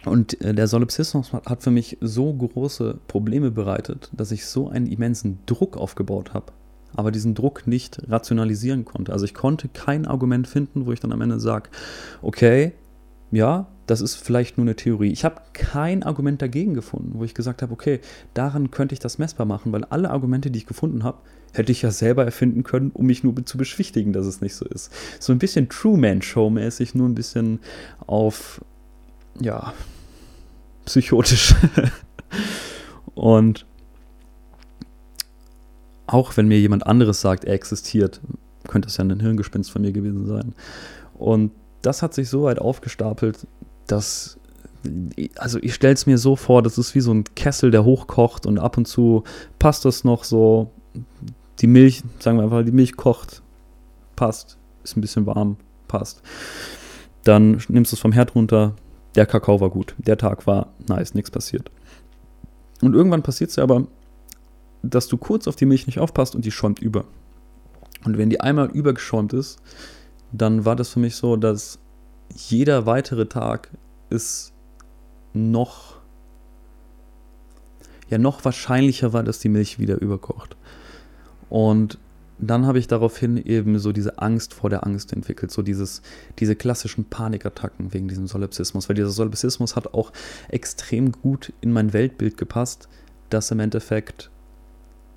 Und 0.05 0.39
äh, 0.41 0.53
der 0.53 0.67
Solipsismus 0.67 1.33
hat 1.33 1.63
für 1.63 1.71
mich 1.71 1.97
so 2.01 2.31
große 2.31 2.99
Probleme 3.07 3.51
bereitet, 3.51 4.09
dass 4.13 4.31
ich 4.31 4.45
so 4.45 4.69
einen 4.69 4.85
immensen 4.85 5.39
Druck 5.45 5.77
aufgebaut 5.77 6.33
habe 6.33 6.53
aber 6.95 7.11
diesen 7.11 7.35
Druck 7.35 7.67
nicht 7.67 8.01
rationalisieren 8.09 8.85
konnte. 8.85 9.11
Also 9.13 9.25
ich 9.25 9.33
konnte 9.33 9.67
kein 9.67 10.05
Argument 10.05 10.47
finden, 10.47 10.85
wo 10.85 10.91
ich 10.91 10.99
dann 10.99 11.11
am 11.11 11.21
Ende 11.21 11.39
sage, 11.39 11.69
okay, 12.21 12.73
ja, 13.31 13.67
das 13.87 14.01
ist 14.01 14.15
vielleicht 14.15 14.57
nur 14.57 14.65
eine 14.65 14.75
Theorie. 14.75 15.11
Ich 15.11 15.25
habe 15.25 15.41
kein 15.53 16.03
Argument 16.03 16.41
dagegen 16.41 16.73
gefunden, 16.73 17.13
wo 17.15 17.23
ich 17.23 17.33
gesagt 17.33 17.61
habe, 17.61 17.73
okay, 17.73 17.99
daran 18.33 18.71
könnte 18.71 18.93
ich 18.93 18.99
das 18.99 19.17
messbar 19.17 19.45
machen, 19.45 19.71
weil 19.71 19.83
alle 19.85 20.09
Argumente, 20.09 20.51
die 20.51 20.59
ich 20.59 20.65
gefunden 20.65 21.03
habe, 21.03 21.17
hätte 21.51 21.71
ich 21.71 21.81
ja 21.81 21.91
selber 21.91 22.23
erfinden 22.23 22.63
können, 22.63 22.91
um 22.91 23.05
mich 23.05 23.23
nur 23.23 23.45
zu 23.45 23.57
beschwichtigen, 23.57 24.13
dass 24.13 24.25
es 24.25 24.41
nicht 24.41 24.55
so 24.55 24.65
ist. 24.65 24.91
So 25.19 25.33
ein 25.33 25.39
bisschen 25.39 25.67
Truman-Show-mäßig, 25.69 26.95
nur 26.95 27.09
ein 27.09 27.15
bisschen 27.15 27.59
auf, 28.05 28.63
ja, 29.39 29.73
psychotisch. 30.85 31.55
Und 33.15 33.65
auch 36.07 36.35
wenn 36.37 36.47
mir 36.47 36.59
jemand 36.59 36.85
anderes 36.85 37.21
sagt, 37.21 37.45
er 37.45 37.53
existiert, 37.53 38.21
könnte 38.67 38.87
es 38.87 38.97
ja 38.97 39.03
ein 39.03 39.19
Hirngespinst 39.19 39.71
von 39.71 39.81
mir 39.81 39.91
gewesen 39.91 40.25
sein. 40.25 40.53
Und 41.15 41.51
das 41.81 42.01
hat 42.01 42.13
sich 42.13 42.29
so 42.29 42.43
weit 42.43 42.59
aufgestapelt, 42.59 43.47
dass, 43.87 44.37
also 45.37 45.59
ich 45.61 45.73
stelle 45.73 45.93
es 45.93 46.05
mir 46.05 46.17
so 46.17 46.35
vor, 46.35 46.61
das 46.61 46.77
ist 46.77 46.95
wie 46.95 47.01
so 47.01 47.13
ein 47.13 47.23
Kessel, 47.35 47.71
der 47.71 47.83
hochkocht 47.83 48.45
und 48.45 48.57
ab 48.57 48.77
und 48.77 48.87
zu 48.87 49.23
passt 49.59 49.85
das 49.85 50.03
noch 50.03 50.23
so, 50.23 50.71
die 51.59 51.67
Milch, 51.67 52.03
sagen 52.19 52.37
wir 52.37 52.43
einfach, 52.43 52.63
die 52.63 52.71
Milch 52.71 52.95
kocht, 52.95 53.41
passt, 54.15 54.57
ist 54.83 54.97
ein 54.97 55.01
bisschen 55.01 55.25
warm, 55.25 55.57
passt. 55.87 56.21
Dann 57.23 57.61
nimmst 57.69 57.91
du 57.91 57.95
es 57.95 58.01
vom 58.01 58.11
Herd 58.11 58.35
runter, 58.35 58.75
der 59.15 59.25
Kakao 59.25 59.59
war 59.61 59.69
gut, 59.69 59.95
der 59.97 60.17
Tag 60.17 60.47
war 60.47 60.73
nice, 60.87 61.13
nichts 61.13 61.31
passiert. 61.31 61.69
Und 62.81 62.95
irgendwann 62.95 63.23
passiert 63.23 63.49
es 63.49 63.55
ja 63.57 63.63
aber, 63.63 63.87
dass 64.83 65.07
du 65.07 65.17
kurz 65.17 65.47
auf 65.47 65.55
die 65.55 65.65
Milch 65.65 65.87
nicht 65.87 65.99
aufpasst 65.99 66.35
und 66.35 66.45
die 66.45 66.51
schäumt 66.51 66.79
über. 66.79 67.05
Und 68.03 68.17
wenn 68.17 68.29
die 68.29 68.41
einmal 68.41 68.69
übergeschäumt 68.69 69.33
ist, 69.33 69.59
dann 70.31 70.65
war 70.65 70.75
das 70.75 70.89
für 70.89 70.99
mich 70.99 71.15
so, 71.15 71.37
dass 71.37 71.79
jeder 72.35 72.85
weitere 72.85 73.27
Tag 73.27 73.69
ist 74.09 74.53
noch, 75.33 75.95
ja, 78.09 78.17
noch 78.17 78.43
wahrscheinlicher 78.43 79.13
war, 79.13 79.23
dass 79.23 79.39
die 79.39 79.49
Milch 79.49 79.79
wieder 79.79 80.01
überkocht. 80.01 80.57
Und 81.49 81.97
dann 82.39 82.65
habe 82.65 82.79
ich 82.79 82.87
daraufhin 82.87 83.37
eben 83.37 83.79
so 83.79 83.91
diese 83.91 84.19
Angst 84.19 84.53
vor 84.53 84.69
der 84.69 84.85
Angst 84.85 85.13
entwickelt, 85.13 85.51
so 85.51 85.61
dieses, 85.61 86.01
diese 86.39 86.55
klassischen 86.55 87.05
Panikattacken 87.05 87.93
wegen 87.93 88.07
diesem 88.07 88.27
Solipsismus, 88.27 88.89
weil 88.89 88.95
dieser 88.95 89.11
Solipsismus 89.11 89.75
hat 89.75 89.93
auch 89.93 90.11
extrem 90.49 91.11
gut 91.11 91.53
in 91.61 91.71
mein 91.71 91.93
Weltbild 91.93 92.37
gepasst, 92.37 92.89
dass 93.29 93.51
im 93.51 93.59
Endeffekt 93.59 94.29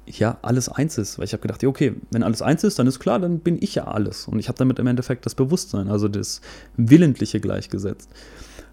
ja, 0.07 0.39
alles 0.43 0.69
eins 0.69 0.99
ist. 0.99 1.19
Weil 1.19 1.25
ich 1.27 1.33
habe 1.33 1.43
gedacht, 1.43 1.63
ja, 1.63 1.69
okay, 1.69 1.95
wenn 2.11 2.23
alles 2.23 2.43
eins 2.43 2.65
ist, 2.65 2.79
dann 2.79 2.87
ist 2.87 3.01
klar, 3.01 3.19
dann 3.19 3.41
bin 3.41 3.59
ich 3.61 3.75
ja 3.75 3.85
alles. 3.85 4.29
Und 4.29 4.39
ich 4.39 4.49
habe 4.49 4.59
damit 4.59 4.79
im 4.79 4.87
Endeffekt 4.87 5.27
das 5.27 5.35
Bewusstsein, 5.35 5.89
also 5.89 6.09
das 6.09 6.41
Willentliche 6.77 7.41
gleichgesetzt. 7.41 8.11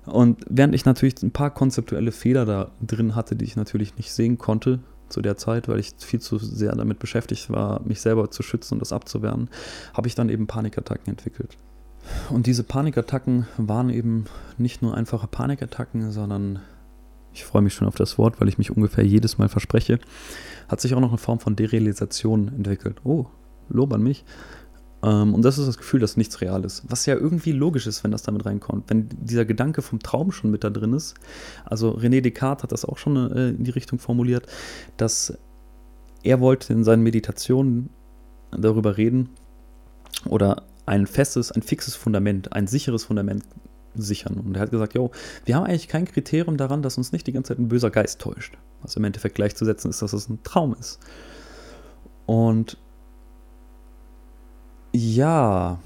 Und 0.05 0.45
während 0.49 0.75
ich 0.75 0.85
natürlich 0.85 1.21
ein 1.23 1.31
paar 1.31 1.51
konzeptuelle 1.51 2.11
Fehler 2.11 2.45
da 2.45 2.71
drin 2.85 3.15
hatte, 3.15 3.35
die 3.35 3.45
ich 3.45 3.55
natürlich 3.55 3.95
nicht 3.97 4.11
sehen 4.11 4.37
konnte 4.37 4.79
zu 5.09 5.21
der 5.21 5.37
Zeit, 5.37 5.67
weil 5.67 5.79
ich 5.79 5.93
viel 5.97 6.19
zu 6.19 6.37
sehr 6.37 6.75
damit 6.75 6.99
beschäftigt 6.99 7.49
war, 7.49 7.81
mich 7.83 8.01
selber 8.01 8.31
zu 8.31 8.43
schützen 8.43 8.75
und 8.75 8.79
das 8.79 8.91
abzuwehren, 8.91 9.49
habe 9.93 10.07
ich 10.07 10.15
dann 10.15 10.29
eben 10.29 10.47
Panikattacken 10.47 11.09
entwickelt. 11.09 11.57
Und 12.29 12.47
diese 12.47 12.63
Panikattacken 12.63 13.47
waren 13.57 13.89
eben 13.89 14.25
nicht 14.57 14.81
nur 14.81 14.95
einfache 14.95 15.27
Panikattacken, 15.27 16.11
sondern 16.11 16.59
ich 17.33 17.43
freue 17.43 17.61
mich 17.61 17.73
schon 17.73 17.87
auf 17.87 17.95
das 17.95 18.17
Wort, 18.17 18.39
weil 18.39 18.47
ich 18.47 18.57
mich 18.57 18.71
ungefähr 18.71 19.05
jedes 19.05 19.37
Mal 19.37 19.49
verspreche, 19.49 19.99
hat 20.67 20.81
sich 20.81 20.93
auch 20.93 20.99
noch 20.99 21.09
eine 21.09 21.17
Form 21.17 21.39
von 21.39 21.55
Derealisation 21.55 22.49
entwickelt. 22.49 23.01
Oh, 23.03 23.25
Lob 23.69 23.93
an 23.93 24.03
mich. 24.03 24.23
Ähm, 25.03 25.33
und 25.33 25.43
das 25.43 25.57
ist 25.57 25.67
das 25.67 25.77
Gefühl, 25.77 25.99
dass 25.99 26.17
nichts 26.17 26.41
real 26.41 26.63
ist. 26.63 26.83
Was 26.87 27.05
ja 27.05 27.15
irgendwie 27.15 27.51
logisch 27.51 27.87
ist, 27.87 28.03
wenn 28.03 28.11
das 28.11 28.23
damit 28.23 28.45
reinkommt. 28.45 28.89
Wenn 28.89 29.09
dieser 29.09 29.45
Gedanke 29.45 29.81
vom 29.81 29.99
Traum 29.99 30.31
schon 30.31 30.51
mit 30.51 30.63
da 30.63 30.69
drin 30.69 30.93
ist. 30.93 31.15
Also 31.65 31.91
René 31.97 32.21
Descartes 32.21 32.63
hat 32.63 32.71
das 32.71 32.85
auch 32.85 32.97
schon 32.97 33.31
äh, 33.31 33.49
in 33.49 33.63
die 33.63 33.71
Richtung 33.71 33.99
formuliert, 33.99 34.47
dass 34.97 35.37
er 36.23 36.39
wollte 36.39 36.71
in 36.71 36.83
seinen 36.83 37.03
Meditationen 37.03 37.89
darüber 38.51 38.97
reden 38.97 39.29
oder 40.25 40.63
ein 40.85 41.07
festes, 41.07 41.51
ein 41.51 41.61
fixes 41.61 41.95
Fundament, 41.95 42.53
ein 42.53 42.67
sicheres 42.67 43.05
Fundament 43.05 43.43
sichern. 43.95 44.39
Und 44.39 44.55
er 44.55 44.61
hat 44.61 44.71
gesagt, 44.71 44.93
jo, 44.93 45.11
wir 45.45 45.55
haben 45.55 45.65
eigentlich 45.65 45.87
kein 45.87 46.05
Kriterium 46.05 46.57
daran, 46.57 46.81
dass 46.81 46.97
uns 46.97 47.11
nicht 47.11 47.27
die 47.27 47.31
ganze 47.31 47.49
Zeit 47.49 47.59
ein 47.59 47.67
böser 47.67 47.91
Geist 47.91 48.19
täuscht. 48.19 48.57
Was 48.81 48.95
im 48.95 49.03
Endeffekt 49.03 49.35
gleichzusetzen 49.35 49.89
ist, 49.89 50.01
dass 50.01 50.13
es 50.13 50.29
ein 50.29 50.41
Traum 50.43 50.75
ist. 50.79 50.99
Und 52.25 52.77
ja, 54.93 55.79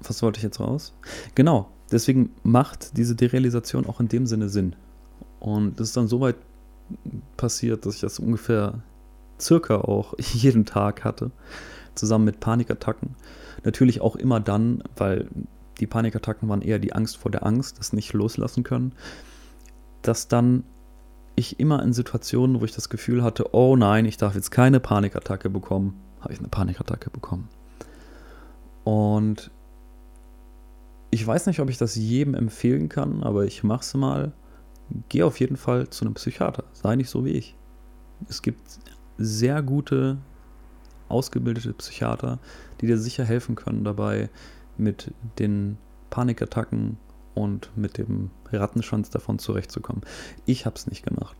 was 0.00 0.22
wollte 0.22 0.38
ich 0.38 0.44
jetzt 0.44 0.60
raus? 0.60 0.92
Genau, 1.34 1.70
deswegen 1.90 2.30
macht 2.42 2.96
diese 2.96 3.14
Derealisation 3.14 3.86
auch 3.86 4.00
in 4.00 4.08
dem 4.08 4.26
Sinne 4.26 4.48
Sinn. 4.48 4.76
Und 5.40 5.78
das 5.78 5.88
ist 5.88 5.96
dann 5.96 6.08
so 6.08 6.20
weit 6.20 6.36
passiert, 7.36 7.86
dass 7.86 7.96
ich 7.96 8.00
das 8.00 8.18
ungefähr 8.18 8.82
circa 9.40 9.76
auch 9.76 10.14
jeden 10.18 10.64
Tag 10.64 11.04
hatte, 11.04 11.30
zusammen 11.94 12.24
mit 12.24 12.40
Panikattacken. 12.40 13.14
Natürlich 13.64 14.00
auch 14.00 14.16
immer 14.16 14.40
dann, 14.40 14.82
weil 14.96 15.28
die 15.80 15.86
Panikattacken 15.86 16.48
waren 16.48 16.62
eher 16.62 16.78
die 16.78 16.92
Angst 16.92 17.16
vor 17.16 17.30
der 17.30 17.44
Angst, 17.44 17.78
das 17.78 17.92
nicht 17.92 18.12
loslassen 18.12 18.62
können, 18.62 18.92
dass 20.02 20.28
dann 20.28 20.64
ich 21.34 21.60
immer 21.60 21.82
in 21.82 21.92
Situationen, 21.92 22.60
wo 22.60 22.64
ich 22.64 22.72
das 22.72 22.88
Gefühl 22.88 23.22
hatte, 23.22 23.54
oh 23.54 23.76
nein, 23.76 24.06
ich 24.06 24.16
darf 24.16 24.34
jetzt 24.34 24.50
keine 24.50 24.80
Panikattacke 24.80 25.50
bekommen, 25.50 26.00
habe 26.20 26.32
ich 26.32 26.38
eine 26.38 26.48
Panikattacke 26.48 27.10
bekommen. 27.10 27.48
Und 28.84 29.50
ich 31.10 31.26
weiß 31.26 31.46
nicht, 31.46 31.60
ob 31.60 31.68
ich 31.68 31.78
das 31.78 31.94
jedem 31.94 32.34
empfehlen 32.34 32.88
kann, 32.88 33.22
aber 33.22 33.44
ich 33.44 33.62
mache 33.62 33.80
es 33.80 33.94
mal. 33.94 34.32
Geh 35.08 35.24
auf 35.24 35.40
jeden 35.40 35.56
Fall 35.56 35.88
zu 35.90 36.04
einem 36.04 36.14
Psychiater. 36.14 36.64
Sei 36.72 36.96
nicht 36.96 37.10
so 37.10 37.24
wie 37.24 37.30
ich. 37.30 37.56
Es 38.28 38.42
gibt 38.42 38.78
sehr 39.18 39.62
gute, 39.62 40.18
ausgebildete 41.08 41.72
Psychiater, 41.72 42.38
die 42.80 42.86
dir 42.86 42.98
sicher 42.98 43.24
helfen 43.24 43.54
können 43.54 43.84
dabei, 43.84 44.28
mit 44.76 45.12
den 45.38 45.78
Panikattacken 46.10 46.98
und 47.34 47.70
mit 47.76 47.98
dem 47.98 48.30
Rattenschwanz 48.50 49.10
davon 49.10 49.38
zurechtzukommen. 49.38 50.02
Ich 50.46 50.66
habe 50.66 50.76
es 50.76 50.86
nicht 50.86 51.04
gemacht. 51.04 51.36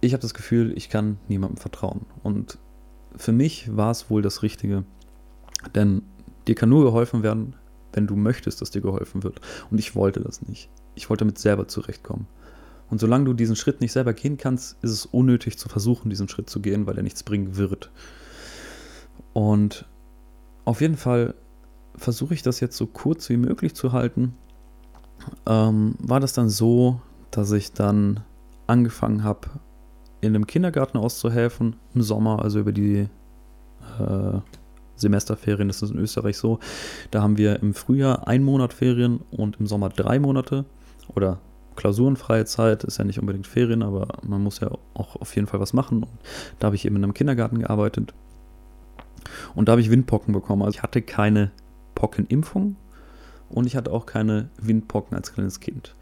Ich 0.00 0.12
habe 0.12 0.22
das 0.22 0.34
Gefühl, 0.34 0.72
ich 0.76 0.88
kann 0.88 1.18
niemandem 1.28 1.58
vertrauen. 1.58 2.06
Und 2.22 2.58
für 3.16 3.32
mich 3.32 3.76
war 3.76 3.90
es 3.90 4.10
wohl 4.10 4.22
das 4.22 4.42
Richtige. 4.42 4.84
Denn 5.74 6.02
dir 6.48 6.54
kann 6.54 6.68
nur 6.68 6.84
geholfen 6.84 7.22
werden, 7.22 7.54
wenn 7.92 8.06
du 8.06 8.16
möchtest, 8.16 8.60
dass 8.60 8.70
dir 8.70 8.80
geholfen 8.80 9.22
wird. 9.22 9.40
Und 9.70 9.78
ich 9.78 9.94
wollte 9.94 10.20
das 10.20 10.42
nicht. 10.42 10.68
Ich 10.94 11.08
wollte 11.08 11.24
damit 11.24 11.38
selber 11.38 11.68
zurechtkommen. 11.68 12.26
Und 12.90 12.98
solange 12.98 13.26
du 13.26 13.32
diesen 13.32 13.56
Schritt 13.56 13.80
nicht 13.80 13.92
selber 13.92 14.12
gehen 14.12 14.36
kannst, 14.36 14.76
ist 14.82 14.90
es 14.90 15.06
unnötig 15.06 15.58
zu 15.58 15.68
versuchen, 15.68 16.10
diesen 16.10 16.28
Schritt 16.28 16.50
zu 16.50 16.60
gehen, 16.60 16.86
weil 16.86 16.96
er 16.96 17.02
nichts 17.02 17.22
bringen 17.22 17.56
wird. 17.56 17.90
Und 19.32 19.86
auf 20.64 20.80
jeden 20.80 20.96
Fall 20.96 21.34
versuche 21.96 22.34
ich 22.34 22.42
das 22.42 22.60
jetzt 22.60 22.76
so 22.76 22.86
kurz 22.86 23.28
wie 23.28 23.36
möglich 23.36 23.74
zu 23.74 23.92
halten. 23.92 24.34
Ähm, 25.46 25.94
war 25.98 26.20
das 26.20 26.32
dann 26.32 26.48
so, 26.48 27.00
dass 27.30 27.52
ich 27.52 27.72
dann 27.72 28.20
angefangen 28.66 29.24
habe, 29.24 29.48
in 30.20 30.34
einem 30.34 30.46
Kindergarten 30.46 30.98
auszuhelfen 30.98 31.76
im 31.94 32.02
Sommer, 32.02 32.42
also 32.42 32.60
über 32.60 32.72
die 32.72 33.08
äh, 33.98 34.38
Semesterferien, 34.96 35.68
das 35.68 35.82
ist 35.82 35.90
in 35.90 35.98
Österreich 35.98 36.36
so. 36.36 36.60
Da 37.10 37.22
haben 37.22 37.36
wir 37.36 37.60
im 37.60 37.74
Frühjahr 37.74 38.26
ein 38.28 38.42
Monat 38.42 38.72
Ferien 38.72 39.20
und 39.30 39.58
im 39.58 39.66
Sommer 39.66 39.88
drei 39.88 40.18
Monate 40.18 40.64
oder 41.14 41.38
klausurenfreie 41.76 42.44
Zeit, 42.44 42.84
ist 42.84 42.98
ja 42.98 43.04
nicht 43.04 43.18
unbedingt 43.18 43.46
Ferien, 43.46 43.82
aber 43.82 44.06
man 44.22 44.42
muss 44.42 44.60
ja 44.60 44.70
auch 44.94 45.16
auf 45.16 45.34
jeden 45.34 45.46
Fall 45.46 45.60
was 45.60 45.72
machen. 45.72 46.04
Und 46.04 46.12
da 46.58 46.66
habe 46.66 46.76
ich 46.76 46.84
eben 46.84 46.96
in 46.96 47.04
einem 47.04 47.14
Kindergarten 47.14 47.60
gearbeitet. 47.60 48.14
Und 49.54 49.68
da 49.68 49.72
habe 49.72 49.80
ich 49.80 49.90
Windpocken 49.90 50.32
bekommen. 50.32 50.62
Also 50.62 50.76
ich 50.76 50.82
hatte 50.82 51.02
keine 51.02 51.50
Pockenimpfung 51.94 52.76
und 53.50 53.66
ich 53.66 53.76
hatte 53.76 53.92
auch 53.92 54.06
keine 54.06 54.48
Windpocken 54.60 55.16
als 55.16 55.32
kleines 55.32 55.60
Kind. 55.60 55.94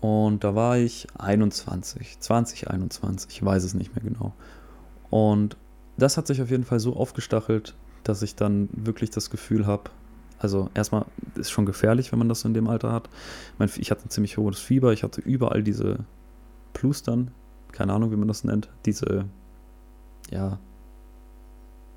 Und 0.00 0.44
da 0.44 0.54
war 0.54 0.78
ich 0.78 1.08
21, 1.18 2.20
2021, 2.20 3.30
ich 3.30 3.44
weiß 3.44 3.64
es 3.64 3.74
nicht 3.74 3.94
mehr 3.94 4.04
genau. 4.04 4.32
Und 5.10 5.56
das 5.98 6.16
hat 6.16 6.26
sich 6.26 6.40
auf 6.40 6.50
jeden 6.50 6.64
Fall 6.64 6.80
so 6.80 6.96
aufgestachelt, 6.96 7.74
dass 8.04 8.22
ich 8.22 8.34
dann 8.34 8.68
wirklich 8.72 9.10
das 9.10 9.28
Gefühl 9.28 9.66
habe, 9.66 9.90
also 10.38 10.70
erstmal 10.72 11.04
ist 11.34 11.50
schon 11.50 11.66
gefährlich, 11.66 12.12
wenn 12.12 12.18
man 12.18 12.30
das 12.30 12.44
in 12.46 12.54
dem 12.54 12.68
Alter 12.68 12.92
hat. 12.92 13.10
Ich, 13.76 13.90
hatte 13.90 14.06
ein 14.06 14.10
ziemlich 14.10 14.38
hohes 14.38 14.58
Fieber, 14.58 14.92
ich 14.94 15.02
hatte 15.02 15.20
überall 15.20 15.62
diese 15.62 15.98
Plustern, 16.72 17.30
keine 17.72 17.92
Ahnung, 17.92 18.10
wie 18.10 18.16
man 18.16 18.28
das 18.28 18.44
nennt, 18.44 18.70
diese, 18.86 19.26
ja, 20.30 20.58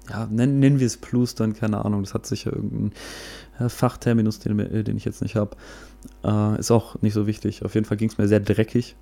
ja, 0.09 0.27
nennen, 0.29 0.59
nennen 0.59 0.79
wir 0.79 0.87
es 0.87 0.97
Plustern, 0.97 1.53
keine 1.53 1.85
Ahnung, 1.85 2.03
das 2.03 2.13
hat 2.13 2.25
sicher 2.25 2.53
irgendeinen 2.53 2.91
Fachterminus, 3.67 4.39
den, 4.39 4.57
den 4.57 4.97
ich 4.97 5.05
jetzt 5.05 5.21
nicht 5.21 5.35
habe. 5.35 5.55
Äh, 6.23 6.59
ist 6.59 6.71
auch 6.71 7.01
nicht 7.01 7.13
so 7.13 7.27
wichtig. 7.27 7.63
Auf 7.63 7.75
jeden 7.75 7.85
Fall 7.85 7.97
ging 7.97 8.09
es 8.09 8.17
mir 8.17 8.27
sehr 8.27 8.39
dreckig. 8.39 8.95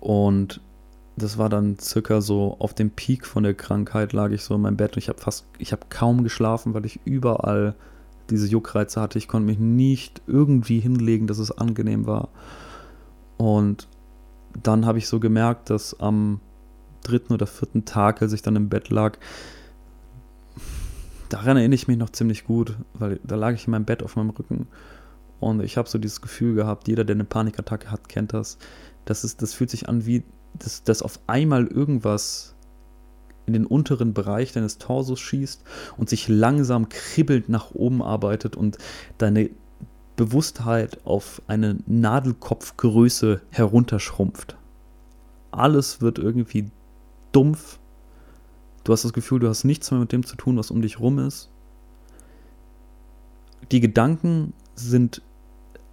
Und 0.00 0.60
das 1.16 1.38
war 1.38 1.48
dann 1.48 1.78
circa 1.80 2.20
so 2.20 2.56
auf 2.60 2.74
dem 2.74 2.90
Peak 2.90 3.26
von 3.26 3.42
der 3.42 3.54
Krankheit 3.54 4.12
lag 4.12 4.30
ich 4.30 4.42
so 4.42 4.54
in 4.54 4.60
meinem 4.60 4.76
Bett 4.76 4.92
und 4.92 4.98
ich 4.98 5.08
habe 5.08 5.18
fast, 5.18 5.46
ich 5.58 5.72
habe 5.72 5.86
kaum 5.88 6.22
geschlafen, 6.22 6.74
weil 6.74 6.86
ich 6.86 7.00
überall 7.04 7.74
diese 8.30 8.46
Juckreize 8.46 9.00
hatte. 9.00 9.18
Ich 9.18 9.26
konnte 9.26 9.46
mich 9.46 9.58
nicht 9.58 10.22
irgendwie 10.26 10.78
hinlegen, 10.78 11.26
dass 11.26 11.38
es 11.38 11.50
angenehm 11.50 12.06
war. 12.06 12.28
Und 13.36 13.88
dann 14.62 14.86
habe 14.86 14.98
ich 14.98 15.08
so 15.08 15.18
gemerkt, 15.18 15.70
dass 15.70 15.98
am 15.98 16.40
dritten 17.02 17.32
oder 17.32 17.46
vierten 17.46 17.84
Tag, 17.84 18.22
als 18.22 18.32
ich 18.32 18.42
dann 18.42 18.56
im 18.56 18.68
Bett 18.68 18.90
lag, 18.90 19.18
daran 21.28 21.56
erinnere 21.56 21.74
ich 21.74 21.88
mich 21.88 21.98
noch 21.98 22.10
ziemlich 22.10 22.44
gut, 22.44 22.76
weil 22.94 23.20
da 23.24 23.36
lag 23.36 23.54
ich 23.54 23.66
in 23.66 23.72
meinem 23.72 23.84
Bett 23.84 24.02
auf 24.02 24.16
meinem 24.16 24.30
Rücken 24.30 24.66
und 25.40 25.62
ich 25.62 25.76
habe 25.76 25.88
so 25.88 25.98
dieses 25.98 26.20
Gefühl 26.20 26.54
gehabt, 26.54 26.88
jeder, 26.88 27.04
der 27.04 27.14
eine 27.14 27.24
Panikattacke 27.24 27.90
hat, 27.90 28.08
kennt 28.08 28.32
das. 28.32 28.58
Das, 29.04 29.24
ist, 29.24 29.40
das 29.42 29.54
fühlt 29.54 29.70
sich 29.70 29.88
an 29.88 30.04
wie, 30.04 30.24
dass, 30.58 30.82
dass 30.82 31.02
auf 31.02 31.20
einmal 31.26 31.66
irgendwas 31.66 32.54
in 33.46 33.52
den 33.52 33.66
unteren 33.66 34.12
Bereich 34.12 34.52
deines 34.52 34.78
Torsos 34.78 35.20
schießt 35.20 35.64
und 35.96 36.08
sich 36.08 36.28
langsam 36.28 36.88
kribbelnd 36.88 37.48
nach 37.48 37.70
oben 37.74 38.02
arbeitet 38.02 38.56
und 38.56 38.78
deine 39.16 39.50
Bewusstheit 40.16 40.98
auf 41.06 41.40
eine 41.46 41.78
Nadelkopfgröße 41.86 43.40
herunterschrumpft. 43.50 44.56
Alles 45.50 46.02
wird 46.02 46.18
irgendwie 46.18 46.70
dumpf. 47.32 47.78
Du 48.84 48.92
hast 48.92 49.04
das 49.04 49.12
Gefühl, 49.12 49.40
du 49.40 49.48
hast 49.48 49.64
nichts 49.64 49.90
mehr 49.90 50.00
mit 50.00 50.12
dem 50.12 50.24
zu 50.24 50.36
tun, 50.36 50.56
was 50.56 50.70
um 50.70 50.82
dich 50.82 51.00
rum 51.00 51.18
ist. 51.18 51.50
Die 53.70 53.80
Gedanken 53.80 54.54
sind 54.74 55.22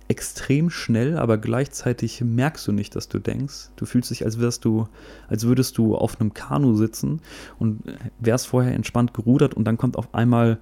extrem 0.07 0.69
schnell, 0.69 1.17
aber 1.17 1.37
gleichzeitig 1.37 2.21
merkst 2.21 2.67
du 2.67 2.71
nicht, 2.71 2.95
dass 2.95 3.09
du 3.09 3.19
denkst. 3.19 3.71
Du 3.75 3.85
fühlst 3.85 4.11
dich, 4.11 4.23
als 4.23 4.39
wärst 4.39 4.63
du, 4.63 4.87
als 5.27 5.45
würdest 5.45 5.77
du 5.77 5.95
auf 5.95 6.19
einem 6.19 6.33
Kanu 6.33 6.75
sitzen 6.75 7.21
und 7.57 7.81
wärst 8.19 8.47
vorher 8.47 8.75
entspannt 8.75 9.13
gerudert 9.13 9.55
und 9.55 9.65
dann 9.65 9.77
kommt 9.77 9.97
auf 9.97 10.13
einmal 10.13 10.59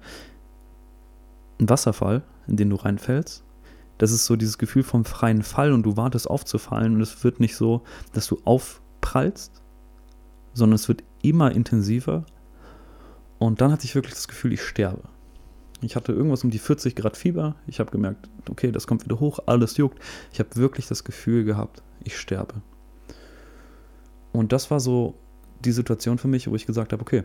ein 1.60 1.68
Wasserfall, 1.68 2.22
in 2.46 2.56
den 2.56 2.70
du 2.70 2.76
reinfällst. 2.76 3.44
Das 3.98 4.12
ist 4.12 4.24
so 4.24 4.34
dieses 4.36 4.58
Gefühl 4.58 4.82
vom 4.82 5.04
freien 5.04 5.42
Fall 5.42 5.72
und 5.72 5.84
du 5.84 5.96
wartest 5.96 6.28
aufzufallen 6.28 6.96
und 6.96 7.00
es 7.00 7.22
wird 7.22 7.38
nicht 7.38 7.54
so, 7.54 7.82
dass 8.12 8.26
du 8.26 8.40
aufprallst, 8.44 9.62
sondern 10.54 10.76
es 10.76 10.88
wird 10.88 11.02
immer 11.22 11.52
intensiver. 11.52 12.24
Und 13.38 13.60
dann 13.60 13.70
hatte 13.70 13.84
ich 13.84 13.94
wirklich 13.94 14.14
das 14.14 14.28
Gefühl, 14.28 14.52
ich 14.52 14.62
sterbe. 14.62 15.02
Ich 15.82 15.96
hatte 15.96 16.12
irgendwas 16.12 16.44
um 16.44 16.50
die 16.50 16.58
40 16.58 16.96
Grad 16.96 17.16
Fieber. 17.16 17.56
Ich 17.66 17.80
habe 17.80 17.90
gemerkt, 17.90 18.28
okay, 18.48 18.72
das 18.72 18.86
kommt 18.86 19.04
wieder 19.04 19.20
hoch, 19.20 19.40
alles 19.46 19.76
juckt. 19.76 19.98
Ich 20.32 20.38
habe 20.38 20.56
wirklich 20.56 20.86
das 20.86 21.04
Gefühl 21.04 21.44
gehabt, 21.44 21.82
ich 22.02 22.16
sterbe. 22.16 22.54
Und 24.32 24.52
das 24.52 24.70
war 24.70 24.80
so 24.80 25.14
die 25.64 25.72
Situation 25.72 26.18
für 26.18 26.28
mich, 26.28 26.48
wo 26.48 26.54
ich 26.54 26.66
gesagt 26.66 26.92
habe, 26.92 27.02
okay. 27.02 27.24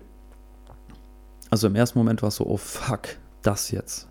Also 1.49 1.67
im 1.67 1.75
ersten 1.75 1.97
Moment 1.97 2.21
war 2.21 2.29
es 2.29 2.35
so, 2.35 2.45
oh 2.45 2.57
fuck, 2.57 3.07
das 3.41 3.71
jetzt. 3.71 4.07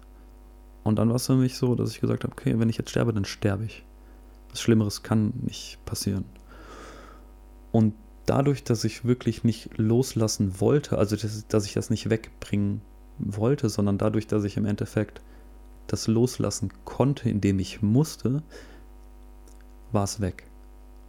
Und 0.83 0.97
dann 0.97 1.09
war 1.09 1.17
es 1.17 1.27
für 1.27 1.37
mich 1.37 1.57
so, 1.57 1.75
dass 1.75 1.91
ich 1.91 2.01
gesagt 2.01 2.25
habe, 2.25 2.33
okay, 2.33 2.59
wenn 2.59 2.69
ich 2.69 2.79
jetzt 2.79 2.91
sterbe, 2.91 3.13
dann 3.13 3.25
sterbe 3.25 3.65
ich. 3.65 3.85
Was 4.51 4.63
Schlimmeres 4.63 5.03
kann 5.03 5.33
nicht 5.43 5.79
passieren. 5.85 6.25
Und 7.71 7.95
dadurch, 8.29 8.63
dass 8.63 8.85
ich 8.85 9.05
wirklich 9.05 9.43
nicht 9.43 9.79
loslassen 9.79 10.61
wollte, 10.61 10.99
also 10.99 11.17
dass, 11.17 11.47
dass 11.49 11.65
ich 11.65 11.73
das 11.73 11.91
nicht 11.91 12.11
wegbringen 12.11 12.83
wollte, 13.19 13.69
sondern 13.69 13.99
dadurch, 13.99 14.27
dass 14.27 14.45
ich 14.45 14.57
im 14.57 14.67
Endeffekt 14.67 15.23
das 15.87 16.07
loslassen 16.07 16.71
konnte, 16.85 17.31
indem 17.31 17.59
ich 17.59 17.81
musste, 17.81 18.43
war 19.93 20.05
es 20.05 20.21
weg. 20.21 20.45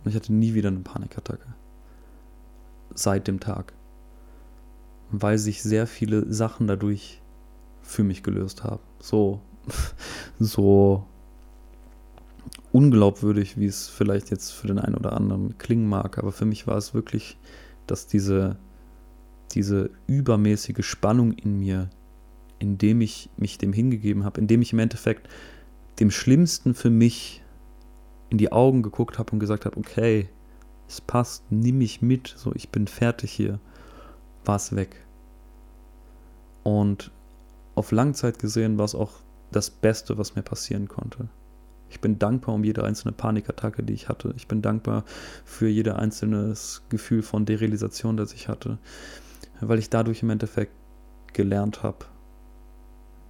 Und 0.03 0.11
ich 0.11 0.15
hatte 0.15 0.33
nie 0.33 0.53
wieder 0.53 0.69
eine 0.69 0.79
Panikattacke. 0.79 1.53
Seit 2.95 3.27
dem 3.27 3.41
Tag. 3.41 3.73
Weil 5.11 5.37
sich 5.37 5.61
sehr 5.61 5.87
viele 5.87 6.31
Sachen 6.31 6.67
dadurch 6.67 7.21
für 7.81 8.03
mich 8.03 8.23
gelöst 8.23 8.63
haben. 8.63 8.81
So, 8.99 9.41
so 10.39 11.05
unglaubwürdig, 12.79 13.57
wie 13.57 13.65
es 13.65 13.87
vielleicht 13.87 14.31
jetzt 14.31 14.51
für 14.51 14.67
den 14.67 14.79
einen 14.79 14.95
oder 14.95 15.13
anderen 15.13 15.57
klingen 15.57 15.87
mag. 15.87 16.17
Aber 16.17 16.31
für 16.31 16.45
mich 16.45 16.67
war 16.67 16.77
es 16.77 16.93
wirklich, 16.93 17.37
dass 17.87 18.07
diese, 18.07 18.57
diese 19.53 19.89
übermäßige 20.07 20.85
Spannung 20.85 21.33
in 21.33 21.59
mir 21.59 21.89
indem 22.59 23.01
ich 23.01 23.29
mich 23.37 23.57
dem 23.57 23.73
hingegeben 23.73 24.25
habe, 24.25 24.39
indem 24.39 24.61
ich 24.61 24.73
im 24.73 24.79
Endeffekt 24.79 25.27
dem 25.99 26.11
Schlimmsten 26.11 26.75
für 26.75 26.89
mich 26.89 27.41
in 28.29 28.37
die 28.37 28.51
Augen 28.51 28.83
geguckt 28.83 29.17
habe 29.17 29.31
und 29.31 29.39
gesagt 29.39 29.65
habe, 29.65 29.77
okay, 29.77 30.29
es 30.87 31.01
passt, 31.01 31.43
nimm 31.49 31.79
mich 31.79 32.01
mit, 32.01 32.33
so 32.37 32.53
ich 32.53 32.69
bin 32.69 32.87
fertig 32.87 33.31
hier, 33.31 33.59
war 34.45 34.57
es 34.57 34.75
weg. 34.75 35.05
Und 36.63 37.11
auf 37.75 37.91
Langzeit 37.91 38.39
gesehen 38.39 38.77
war 38.77 38.85
es 38.85 38.95
auch 38.95 39.11
das 39.51 39.69
Beste, 39.69 40.17
was 40.17 40.35
mir 40.35 40.43
passieren 40.43 40.87
konnte. 40.87 41.29
Ich 41.89 42.01
bin 42.01 42.19
dankbar 42.19 42.55
um 42.55 42.63
jede 42.63 42.83
einzelne 42.83 43.13
Panikattacke, 43.13 43.83
die 43.83 43.93
ich 43.93 44.09
hatte. 44.09 44.33
Ich 44.37 44.47
bin 44.47 44.61
dankbar 44.61 45.03
für 45.45 45.67
jede 45.67 45.97
einzelne 45.97 46.53
Gefühl 46.89 47.21
von 47.21 47.45
Derealisation, 47.45 48.17
das 48.17 48.33
ich 48.33 48.47
hatte, 48.47 48.77
weil 49.59 49.79
ich 49.79 49.89
dadurch 49.89 50.21
im 50.23 50.29
Endeffekt 50.29 50.73
gelernt 51.33 51.83
habe, 51.83 52.05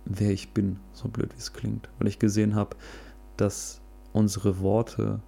wer 0.05 0.31
ich 0.31 0.53
bin, 0.53 0.79
so 0.93 1.07
blöd 1.07 1.33
wie 1.33 1.39
es 1.39 1.53
klingt, 1.53 1.89
weil 1.99 2.07
ich 2.07 2.19
gesehen 2.19 2.55
habe, 2.55 2.75
dass 3.37 3.81
unsere 4.13 4.59
Worte, 4.59 5.21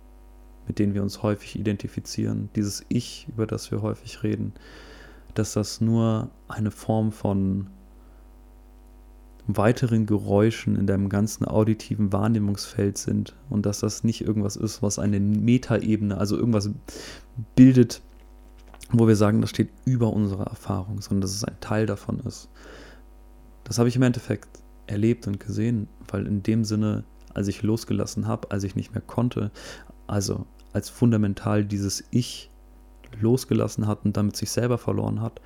mit 0.67 0.79
denen 0.79 0.93
wir 0.93 1.03
uns 1.03 1.23
häufig 1.23 1.57
identifizieren, 1.57 2.49
dieses 2.55 2.85
Ich, 2.89 3.27
über 3.29 3.45
das 3.45 3.71
wir 3.71 3.81
häufig 3.81 4.23
reden, 4.23 4.53
dass 5.33 5.53
das 5.53 5.81
nur 5.81 6.29
eine 6.47 6.71
Form 6.71 7.11
von 7.11 7.69
weiteren 9.47 10.05
Geräuschen 10.05 10.75
in 10.75 10.87
deinem 10.87 11.09
ganzen 11.09 11.45
auditiven 11.45 12.13
Wahrnehmungsfeld 12.13 12.97
sind 12.97 13.35
und 13.49 13.65
dass 13.65 13.79
das 13.79 14.03
nicht 14.03 14.21
irgendwas 14.21 14.55
ist, 14.55 14.81
was 14.81 14.99
eine 14.99 15.19
Metaebene, 15.19 16.17
also 16.17 16.37
irgendwas 16.37 16.69
bildet, 17.55 18.01
wo 18.91 19.07
wir 19.07 19.15
sagen, 19.15 19.41
das 19.41 19.49
steht 19.49 19.69
über 19.85 20.13
unserer 20.13 20.47
Erfahrung, 20.47 21.01
sondern 21.01 21.21
dass 21.21 21.35
es 21.35 21.43
ein 21.43 21.59
Teil 21.59 21.85
davon 21.85 22.19
ist. 22.21 22.49
Das 23.63 23.79
habe 23.79 23.89
ich 23.89 23.95
im 23.95 24.03
Endeffekt 24.03 24.49
erlebt 24.87 25.27
und 25.27 25.39
gesehen, 25.39 25.87
weil 26.09 26.27
in 26.27 26.43
dem 26.43 26.65
Sinne, 26.65 27.03
als 27.33 27.47
ich 27.47 27.63
losgelassen 27.63 28.27
habe, 28.27 28.51
als 28.51 28.63
ich 28.63 28.75
nicht 28.75 28.93
mehr 28.93 29.01
konnte, 29.01 29.51
also 30.07 30.45
als 30.73 30.89
fundamental 30.89 31.63
dieses 31.63 32.03
Ich 32.11 32.49
losgelassen 33.19 33.87
hat 33.87 34.05
und 34.05 34.17
damit 34.17 34.35
sich 34.35 34.51
selber 34.51 34.77
verloren 34.77 35.21
hat, 35.21 35.41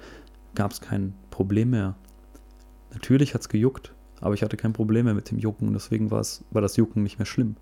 gab 0.56 0.72
es 0.72 0.82
kein 0.82 1.14
Problem 1.30 1.72
mehr. 1.72 1.96
Natürlich 2.96 3.34
hat 3.34 3.42
es 3.42 3.50
gejuckt, 3.50 3.94
aber 4.22 4.34
ich 4.34 4.42
hatte 4.42 4.58
kein 4.58 4.74
Problem 4.74 5.06
mehr 5.06 5.14
mit 5.14 5.30
dem 5.30 5.38
Jucken, 5.38 5.74
deswegen 5.74 6.10
war 6.10 6.22
das 6.22 6.78
Jucken 6.78 7.04
nicht 7.04 7.20
mehr 7.20 7.26
schlimm. 7.28 7.58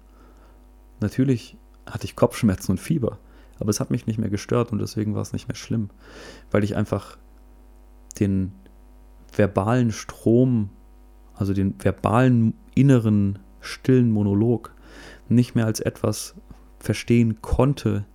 Natürlich 1.02 1.58
hatte 1.86 2.06
ich 2.06 2.16
Kopfschmerzen 2.16 2.72
und 2.72 2.80
Fieber, 2.80 3.20
aber 3.60 3.70
es 3.70 3.80
hat 3.80 3.92
mich 3.92 4.06
nicht 4.06 4.20
mehr 4.20 4.30
gestört 4.30 4.72
und 4.72 4.80
deswegen 4.80 5.16
war 5.16 5.22
es 5.22 5.34
nicht 5.34 5.48
mehr 5.48 5.56
schlimm, 5.56 5.90
weil 6.52 6.64
ich 6.64 6.76
einfach 6.76 7.18
den 8.20 8.54
verbalen 9.36 9.92
Strom, 9.92 10.70
also 11.34 11.54
den 11.54 11.76
verbalen 11.84 12.54
inneren 12.76 13.40
stillen 13.60 14.12
Monolog 14.12 14.74
nicht 15.28 15.56
mehr 15.56 15.66
als 15.66 15.80
etwas 15.80 16.36
verstehen 16.80 17.42
konnte, 17.42 18.06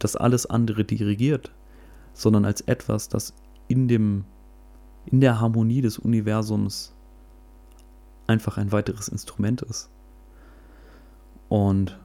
das 0.00 0.16
alles 0.16 0.46
andere 0.46 0.84
dirigiert, 0.84 1.52
sondern 2.12 2.44
als 2.44 2.60
etwas, 2.62 3.08
das 3.08 3.34
in 3.68 3.86
dem 3.86 4.24
in 5.06 5.20
der 5.20 5.40
Harmonie 5.40 5.80
des 5.80 5.98
Universums 5.98 6.92
einfach 8.26 8.58
ein 8.58 8.72
weiteres 8.72 9.08
Instrument 9.08 9.62
ist. 9.62 9.90
Und 11.48 11.98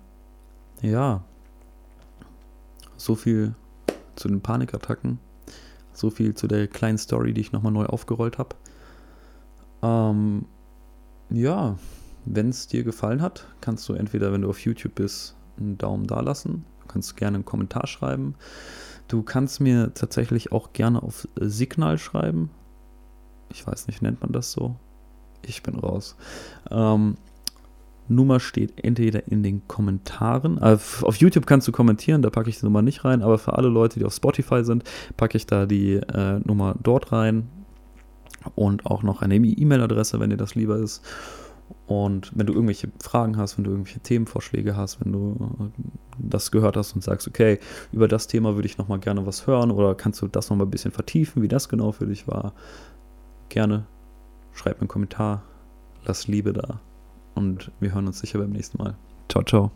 ja, 0.81 1.23
so 2.97 3.15
viel 3.15 3.55
zu 4.15 4.27
den 4.27 4.41
Panikattacken, 4.41 5.19
so 5.93 6.09
viel 6.09 6.33
zu 6.33 6.47
der 6.47 6.67
kleinen 6.67 6.97
Story, 6.97 7.33
die 7.33 7.41
ich 7.41 7.51
nochmal 7.51 7.71
neu 7.71 7.85
aufgerollt 7.85 8.37
habe. 8.37 8.55
Ähm, 9.81 10.45
ja, 11.29 11.77
wenn 12.25 12.49
es 12.49 12.67
dir 12.67 12.83
gefallen 12.83 13.21
hat, 13.21 13.47
kannst 13.61 13.87
du 13.89 13.93
entweder, 13.93 14.31
wenn 14.33 14.41
du 14.41 14.49
auf 14.49 14.59
YouTube 14.59 14.95
bist, 14.95 15.35
einen 15.57 15.77
Daumen 15.77 16.07
da 16.07 16.19
lassen. 16.19 16.65
Kannst 16.87 17.17
gerne 17.17 17.35
einen 17.35 17.45
Kommentar 17.45 17.87
schreiben. 17.87 18.35
Du 19.07 19.23
kannst 19.23 19.59
mir 19.61 19.93
tatsächlich 19.93 20.51
auch 20.51 20.73
gerne 20.73 21.01
auf 21.01 21.27
Signal 21.39 21.97
schreiben. 21.97 22.49
Ich 23.51 23.65
weiß 23.65 23.87
nicht, 23.87 24.01
nennt 24.01 24.21
man 24.21 24.31
das 24.31 24.51
so? 24.51 24.75
Ich 25.45 25.63
bin 25.63 25.75
raus. 25.75 26.15
Ähm, 26.69 27.15
Nummer 28.09 28.39
steht 28.39 28.83
entweder 28.83 29.27
in 29.27 29.43
den 29.43 29.67
Kommentaren. 29.67 30.59
Auf, 30.59 31.03
auf, 31.03 31.15
YouTube 31.17 31.45
kannst 31.45 31.67
du 31.67 31.71
kommentieren, 31.71 32.21
da 32.21 32.29
packe 32.29 32.49
ich 32.49 32.59
die 32.59 32.65
Nummer 32.65 32.81
nicht 32.81 33.05
rein, 33.05 33.21
aber 33.21 33.37
für 33.37 33.53
alle 33.53 33.69
Leute, 33.69 33.99
die 33.99 34.05
auf 34.05 34.13
Spotify 34.13 34.63
sind, 34.63 34.83
packe 35.15 35.37
ich 35.37 35.45
da 35.45 35.65
die 35.65 35.93
äh, 35.93 36.39
Nummer 36.43 36.75
dort 36.81 37.11
rein. 37.11 37.47
Und 38.55 38.85
auch 38.85 39.03
noch 39.03 39.21
eine 39.21 39.35
E-Mail-Adresse, 39.35 40.19
wenn 40.19 40.29
dir 40.29 40.37
das 40.37 40.55
lieber 40.55 40.77
ist. 40.77 41.03
Und 41.87 42.31
wenn 42.35 42.47
du 42.47 42.53
irgendwelche 42.53 42.89
Fragen 43.01 43.37
hast, 43.37 43.57
wenn 43.57 43.63
du 43.63 43.71
irgendwelche 43.71 43.99
Themenvorschläge 43.99 44.75
hast, 44.75 45.03
wenn 45.03 45.11
du 45.11 45.35
äh, 45.59 45.81
das 46.17 46.51
gehört 46.51 46.77
hast 46.77 46.93
und 46.93 47.03
sagst, 47.03 47.27
okay, 47.27 47.59
über 47.91 48.07
das 48.07 48.27
Thema 48.27 48.55
würde 48.55 48.67
ich 48.67 48.77
nochmal 48.77 48.99
gerne 48.99 49.25
was 49.25 49.45
hören 49.45 49.71
oder 49.71 49.95
kannst 49.95 50.21
du 50.21 50.27
das 50.27 50.49
nochmal 50.49 50.67
ein 50.67 50.71
bisschen 50.71 50.91
vertiefen, 50.91 51.41
wie 51.41 51.47
das 51.47 51.69
genau 51.69 51.91
für 51.91 52.07
dich 52.07 52.27
war, 52.27 52.53
gerne 53.49 53.85
schreib 54.53 54.75
mir 54.75 54.81
einen 54.81 54.87
Kommentar, 54.87 55.43
lass 56.05 56.27
Liebe 56.27 56.53
da 56.53 56.79
und 57.35 57.71
wir 57.79 57.93
hören 57.93 58.07
uns 58.07 58.19
sicher 58.19 58.39
beim 58.39 58.51
nächsten 58.51 58.77
Mal. 58.77 58.95
Ciao, 59.29 59.43
ciao. 59.43 59.71